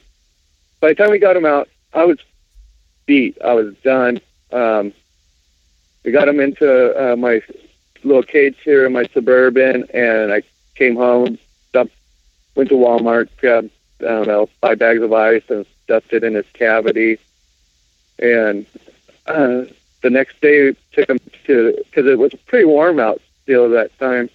[0.80, 2.20] by the time we got him out, I was
[3.08, 3.38] beat.
[3.44, 4.22] I was done.
[4.52, 4.94] Um,
[6.06, 6.68] we got him into
[7.14, 7.42] uh, my
[8.04, 10.44] little cage here in my suburban, and I
[10.76, 11.38] came home,
[11.70, 11.92] stuffed,
[12.56, 13.72] went to Walmart, grabbed
[14.02, 17.20] I don't know five bags of ice and stuffed it in his cavity,
[18.18, 18.66] and
[19.28, 19.66] uh,
[20.02, 24.00] the next day took him to because it was pretty warm out still at that
[24.00, 24.30] time.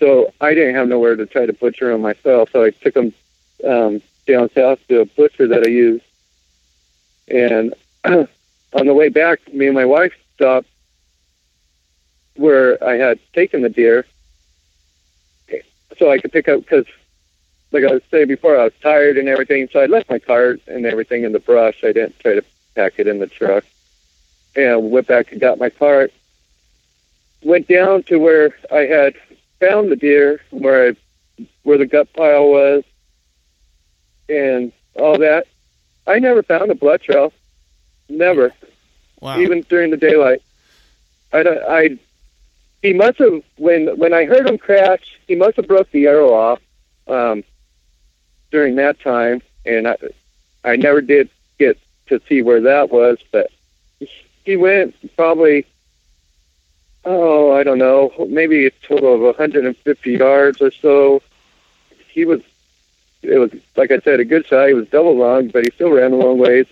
[0.00, 3.12] So I didn't have nowhere to try to butcher him myself, so I took him
[3.64, 6.02] um, down south to a butcher that I use.
[7.28, 10.68] And on the way back, me and my wife stopped
[12.38, 14.06] where I had taken the deer,
[15.98, 16.86] so I could pick up because,
[17.72, 19.68] like I was saying before, I was tired and everything.
[19.72, 21.82] So I left my cart and everything in the brush.
[21.82, 23.64] I didn't try to pack it in the truck,
[24.54, 26.12] and went back and got my cart.
[27.42, 29.14] Went down to where I had
[29.60, 32.84] found the deer, where I, where the gut pile was,
[34.28, 35.46] and all that.
[36.06, 37.32] I never found a blood trail.
[38.08, 38.52] Never,
[39.20, 39.38] Wow.
[39.40, 40.40] even during the daylight.
[41.32, 41.98] I, don't- I,
[42.82, 45.18] he must have when when I heard him crash.
[45.26, 46.60] He must have broke the arrow off
[47.06, 47.44] um,
[48.50, 49.96] during that time, and I,
[50.64, 53.18] I never did get to see where that was.
[53.32, 53.50] But
[54.44, 55.66] he went probably,
[57.04, 61.22] oh, I don't know, maybe a total of 150 yards or so.
[62.08, 62.40] He was,
[63.22, 64.68] it was like I said, a good shot.
[64.68, 66.66] He was double lung, but he still ran a long ways.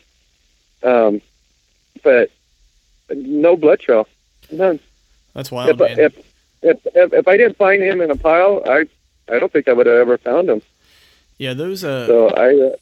[0.83, 1.21] Um,
[2.05, 2.31] but
[3.11, 4.07] no blood trail,
[4.53, 4.79] none.
[5.37, 6.01] That's wild, if, man.
[6.01, 6.19] if,
[6.63, 8.87] if if if I didn't find him in a pile, I
[9.31, 10.63] I don't think I would have ever found him.
[11.37, 11.85] yeah, those.
[11.85, 12.73] Uh, So I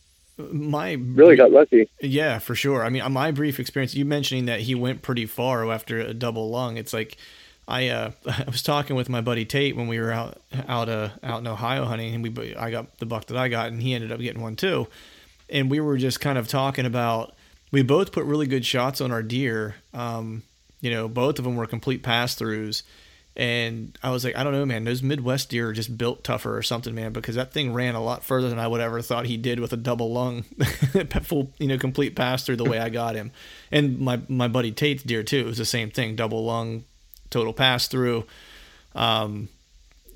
[0.40, 1.88] uh, my really got lucky.
[2.00, 2.84] Yeah, for sure.
[2.84, 6.14] I mean, on my brief experience, you mentioning that he went pretty far after a
[6.14, 6.76] double lung.
[6.76, 7.16] It's like
[7.66, 11.08] I uh, I was talking with my buddy Tate when we were out out uh,
[11.24, 13.94] out in Ohio hunting, and we I got the buck that I got, and he
[13.94, 14.86] ended up getting one too.
[15.50, 17.34] And we were just kind of talking about
[17.72, 19.74] we both put really good shots on our deer.
[19.92, 20.44] Um,
[20.84, 22.82] you know, both of them were complete pass throughs.
[23.36, 24.84] And I was like, I don't know, man.
[24.84, 28.04] Those Midwest deer are just built tougher or something, man, because that thing ran a
[28.04, 30.42] lot further than I would ever thought he did with a double lung,
[31.22, 33.32] full, you know, complete pass through the way I got him.
[33.72, 35.38] And my my buddy Tate's deer too.
[35.38, 36.84] It was the same thing, double lung,
[37.30, 38.24] total pass through.
[38.94, 39.48] Um,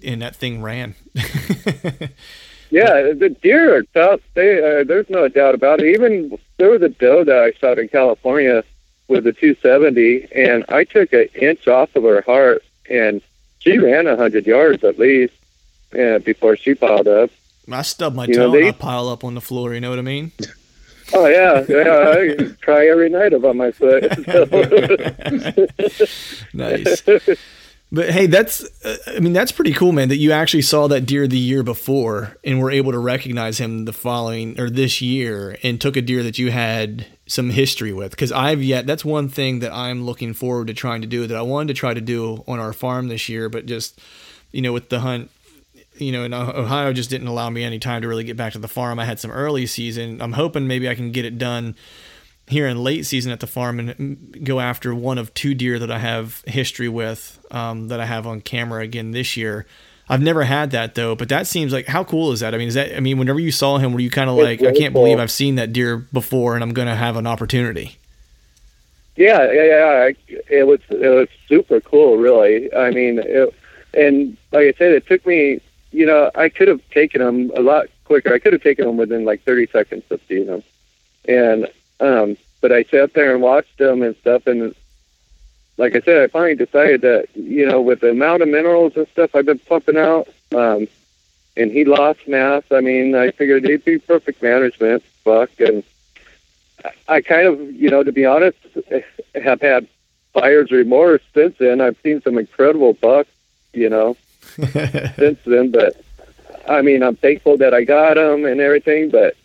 [0.04, 0.94] and that thing ran.
[2.70, 4.20] Yeah, the deer are tough.
[4.34, 5.86] They uh, there's no doubt about it.
[5.94, 8.62] Even there was a doe that I shot in California
[9.08, 13.20] with a 270, and I took an inch off of her heart, and
[13.58, 15.34] she ran a hundred yards at least,
[15.98, 17.30] uh, before she piled up.
[17.70, 19.74] I stub my You toe know, and I pile up on the floor.
[19.74, 20.32] You know what I mean?
[21.12, 22.14] Oh yeah, yeah.
[22.16, 24.04] I cry every night about my foot.
[26.52, 27.02] nice.
[27.90, 30.10] But hey, that's uh, I mean that's pretty cool, man.
[30.10, 33.86] That you actually saw that deer the year before and were able to recognize him
[33.86, 38.10] the following or this year and took a deer that you had some history with.
[38.10, 41.36] Because I've yet that's one thing that I'm looking forward to trying to do that
[41.36, 44.00] I wanted to try to do on our farm this year, but just
[44.50, 45.30] you know with the hunt.
[45.96, 48.60] You know, in Ohio just didn't allow me any time to really get back to
[48.60, 49.00] the farm.
[49.00, 50.22] I had some early season.
[50.22, 51.74] I'm hoping maybe I can get it done
[52.46, 55.90] here in late season at the farm and go after one of two deer that
[55.90, 59.66] I have history with um, that I have on camera again this year.
[60.08, 62.54] I've never had that though, but that seems like how cool is that?
[62.54, 64.62] I mean, is that I mean, whenever you saw him, were you kind of like,
[64.62, 67.98] I can't believe I've seen that deer before, and I'm going to have an opportunity?
[69.16, 70.40] Yeah, yeah, yeah.
[70.48, 72.72] It was it was super cool, really.
[72.72, 73.54] I mean, it,
[73.92, 75.60] and like I said, it took me.
[75.90, 78.32] You know, I could have taken him a lot quicker.
[78.32, 80.62] I could have taken him within like 30 seconds of seeing him,
[81.26, 81.66] and
[81.98, 84.74] um, but I sat there and watched them and stuff, and
[85.78, 89.06] like I said, I finally decided that you know, with the amount of minerals and
[89.08, 90.88] stuff I've been pumping out, um,
[91.56, 92.64] and he lost mass.
[92.70, 95.82] I mean, I figured he'd be perfect management, Buck, and
[97.08, 98.58] I kind of, you know, to be honest,
[99.34, 99.88] have had
[100.32, 101.80] buyer's remorse since then.
[101.80, 103.30] I've seen some incredible bucks,
[103.72, 104.16] you know,
[104.50, 105.96] since then, but
[106.68, 109.36] I mean, I'm thankful that I got them and everything, but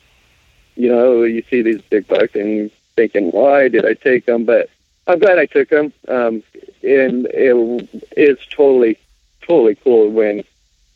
[0.75, 4.45] you know, you see these big bucks and thinking, why did I take them?
[4.45, 4.69] But
[5.07, 5.93] I'm glad I took them.
[6.07, 6.43] Um,
[6.83, 8.97] and it, it is totally,
[9.41, 10.43] totally cool when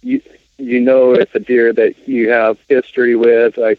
[0.01, 0.21] you
[0.57, 3.57] you know it's a deer that you have history with.
[3.57, 3.77] I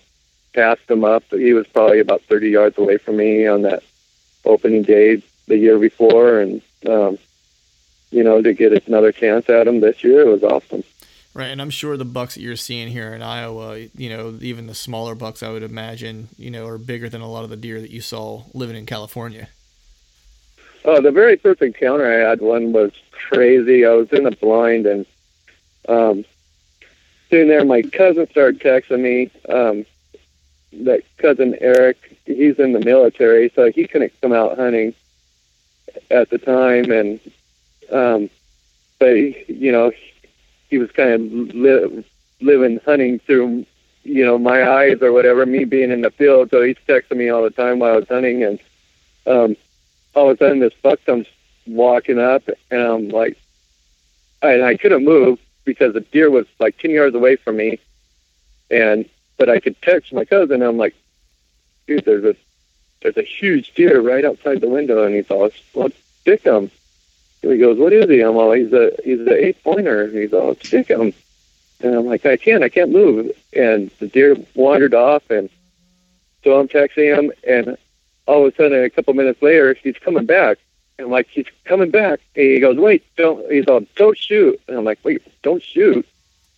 [0.53, 1.25] passed him up.
[1.31, 3.83] He was probably about 30 yards away from me on that
[4.45, 7.19] opening day the year before, and um,
[8.11, 10.85] you know to get another chance at him this year was awesome.
[11.35, 14.67] Right, and I'm sure the bucks that you're seeing here in Iowa, you know, even
[14.67, 17.57] the smaller bucks, I would imagine, you know, are bigger than a lot of the
[17.57, 19.49] deer that you saw living in California.
[20.85, 23.85] Oh, the very first encounter I had one was crazy.
[23.85, 25.07] I was in a blind, and
[25.89, 26.25] um,
[27.31, 29.31] soon there, my cousin started texting me.
[29.49, 29.85] Um,
[30.85, 34.95] that cousin Eric, he's in the military, so he couldn't come out hunting
[36.11, 37.21] at the time, and
[37.91, 38.31] um,
[38.99, 39.15] but
[39.49, 39.93] you know
[40.69, 41.21] he was kind of
[41.55, 42.05] li-
[42.41, 43.65] living hunting through
[44.05, 47.29] you know my eyes or whatever me being in the field so he's texting me
[47.29, 48.59] all the time while i was hunting and
[49.27, 49.57] um
[50.19, 51.27] all of a sudden this buck comes
[51.67, 53.37] walking up and i'm like
[54.43, 57.79] and i couldn't move because the deer was like ten yards away from me
[58.71, 60.95] and but i could text my cousin and i'm like
[61.87, 62.35] dude there's a
[63.03, 65.91] there's a huge deer right outside the window and he's all well
[66.21, 66.71] stick him
[67.43, 70.33] he goes, "What is he?" I'm all, "He's a he's an eight pointer." And he's
[70.33, 71.13] all, "Stick him."
[71.81, 75.49] And I'm like, "I can't, I can't move." And the deer wandered off, and
[76.43, 77.77] so I'm texting him, and
[78.29, 80.59] all of a sudden, a couple minutes later, he's coming back.
[80.99, 84.61] And I'm like, "He's coming back." And he goes, "Wait, don't." He's all, "Don't shoot."
[84.69, 86.07] And I'm like, "Wait, don't shoot?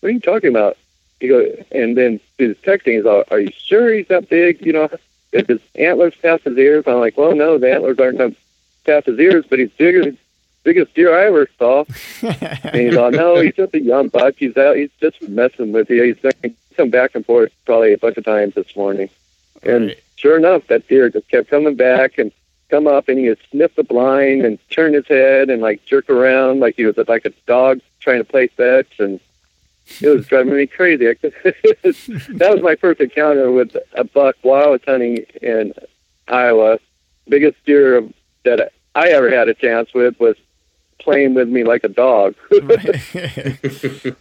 [0.01, 0.77] What are you talking about?"
[1.21, 2.97] He goes, and then he's texting.
[2.97, 4.65] He's all, "Are you sure he's that big?
[4.65, 4.89] You know,
[5.33, 8.37] if his antlers past his ears?" I'm like, "Well, no, the antlers aren't
[8.85, 10.13] past his ears, but he's bigger
[10.63, 11.85] biggest deer I ever saw.
[12.23, 14.35] and he's like, no, he's just a young buck.
[14.37, 14.77] He's out.
[14.77, 16.15] He's just messing with you.
[16.15, 19.09] He's come back and forth probably a bunch of times this morning.
[19.63, 20.03] And right.
[20.17, 22.33] sure enough, that deer just kept coming back and
[22.71, 26.09] come up and he would sniff the blind and turn his head and like jerk
[26.09, 29.21] around like he was like a dog trying to play fetch and
[30.01, 31.05] it was driving me crazy.
[31.23, 35.75] that was my first encounter with a buck while I was hunting in
[36.29, 36.79] Iowa.
[37.29, 38.07] Biggest deer
[38.45, 40.37] that I ever had a chance with was
[41.01, 42.35] playing with me like a dog.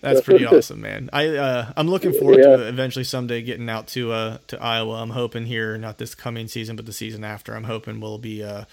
[0.02, 1.10] That's pretty awesome, man.
[1.14, 2.58] I uh, I'm looking forward yeah.
[2.58, 5.02] to eventually someday getting out to uh to Iowa.
[5.02, 7.56] I'm hoping here, not this coming season, but the season after.
[7.56, 8.66] I'm hoping will be uh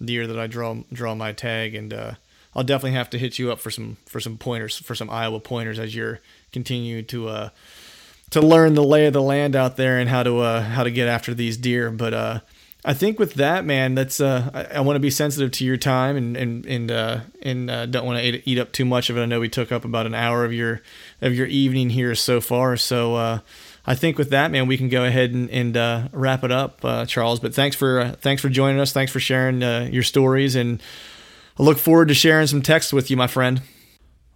[0.00, 2.14] the year that I draw draw my tag, and uh,
[2.54, 5.40] I'll definitely have to hit you up for some for some pointers for some Iowa
[5.40, 6.20] pointers as you're
[6.52, 7.48] continue to uh
[8.30, 10.90] to learn the lay of the land out there and how to uh how to
[10.90, 12.40] get after these deer, but uh
[12.84, 15.76] I think with that, man, that's uh, I, I want to be sensitive to your
[15.76, 19.18] time and and and uh, and uh, don't want to eat, up too much of
[19.18, 19.22] it.
[19.22, 20.80] I know we took up about an hour of your
[21.20, 23.38] of your evening here so far, so uh,
[23.86, 26.82] I think with that, man, we can go ahead and, and uh, wrap it up,
[26.84, 27.38] uh, Charles.
[27.40, 28.92] But thanks for thanks for joining us.
[28.92, 29.60] Thanks for sharing
[29.92, 30.82] your stories, and
[31.58, 33.60] I look forward to sharing some text with you, my friend.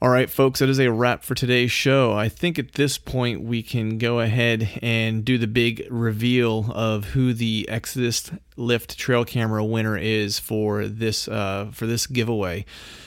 [0.05, 2.13] All right, folks, that is a wrap for today's show.
[2.13, 7.07] I think at this point we can go ahead and do the big reveal of
[7.07, 12.67] who the Exodus Lift trail camera winner is for this uh, for this giveaway.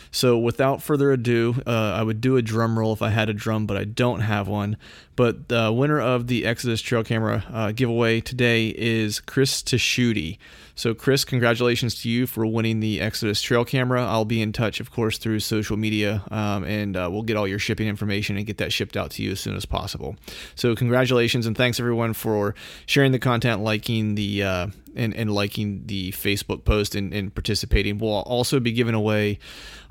[0.10, 3.34] So, without further ado, uh, I would do a drum roll if I had a
[3.34, 4.76] drum, but I don't have one.
[5.16, 10.40] But the winner of the Exodus trail camera uh, giveaway today is Chris Tashuti.
[10.78, 14.06] So, Chris, congratulations to you for winning the Exodus trail camera.
[14.06, 17.48] I'll be in touch, of course, through social media, um, and uh, we'll get all
[17.48, 20.16] your shipping information and get that shipped out to you as soon as possible.
[20.54, 22.54] So, congratulations, and thanks everyone for
[22.86, 24.68] sharing the content, liking the uh,
[24.98, 28.00] and, and liking the Facebook post and, and participating.
[28.00, 29.40] We'll also be giving away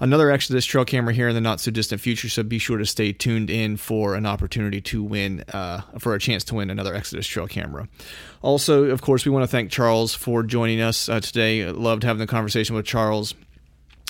[0.00, 2.28] another Exodus trail camera here in the not so distant future.
[2.28, 6.18] So be sure to stay tuned in for an opportunity to win, uh, for a
[6.18, 7.88] chance to win another Exodus trail camera.
[8.42, 11.64] Also, of course, we want to thank Charles for joining us uh, today.
[11.70, 13.34] Loved having the conversation with Charles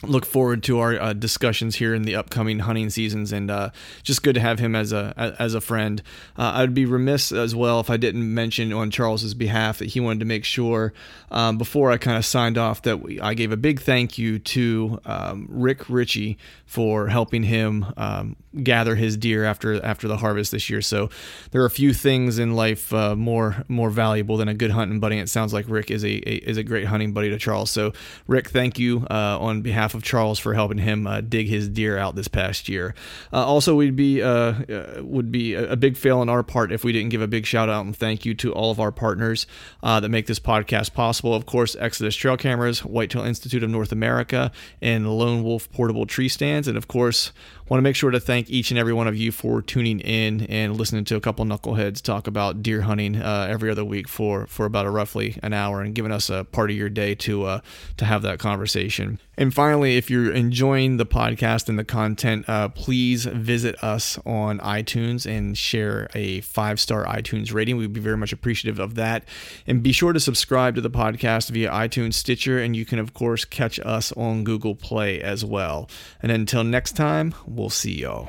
[0.03, 3.71] look forward to our uh, discussions here in the upcoming hunting seasons and uh,
[4.03, 6.03] just good to have him as a as a friend.
[6.37, 10.01] Uh, i'd be remiss as well if i didn't mention on charles's behalf that he
[10.01, 10.93] wanted to make sure
[11.31, 14.39] um, before i kind of signed off that we, i gave a big thank you
[14.39, 16.37] to um, rick ritchie
[16.67, 20.81] for helping him um, gather his deer after after the harvest this year.
[20.81, 21.11] So
[21.51, 25.01] there are a few things in life uh, more more valuable than a good hunting
[25.01, 27.71] buddy it sounds like rick is a, a, is a great hunting buddy to charles.
[27.71, 27.93] So
[28.27, 31.69] rick thank you uh, on behalf behalf of Charles for helping him uh, dig his
[31.69, 32.93] deer out this past year.
[33.33, 36.83] Uh, also, we'd be uh, uh, would be a, big fail on our part if
[36.83, 39.47] we didn't give a big shout out and thank you to all of our partners
[39.85, 41.35] uh, that make this podcast possible.
[41.35, 44.51] Of course, Exodus Trail Cameras, Whitetail Institute of North America,
[44.83, 47.33] and Lone Wolf Portable Tree Stands, and of course
[47.69, 50.43] want to make sure to thank each and every one of you for tuning in
[50.43, 54.47] and listening to a couple knuckleheads talk about deer hunting uh, every other week for
[54.47, 57.45] for about a roughly an hour and giving us a part of your day to
[57.45, 57.61] uh,
[57.97, 59.19] to have that conversation.
[59.39, 64.59] And finally, if you're enjoying the podcast and the content, uh, please visit us on
[64.61, 67.77] iTunes and share a five star iTunes rating.
[67.77, 69.25] We'd be very much appreciative of that.
[69.67, 73.13] And be sure to subscribe to the podcast via iTunes, Stitcher, and you can, of
[73.13, 75.91] course, catch us on Google Play as well.
[76.23, 78.29] And until next time, we'll see y'all.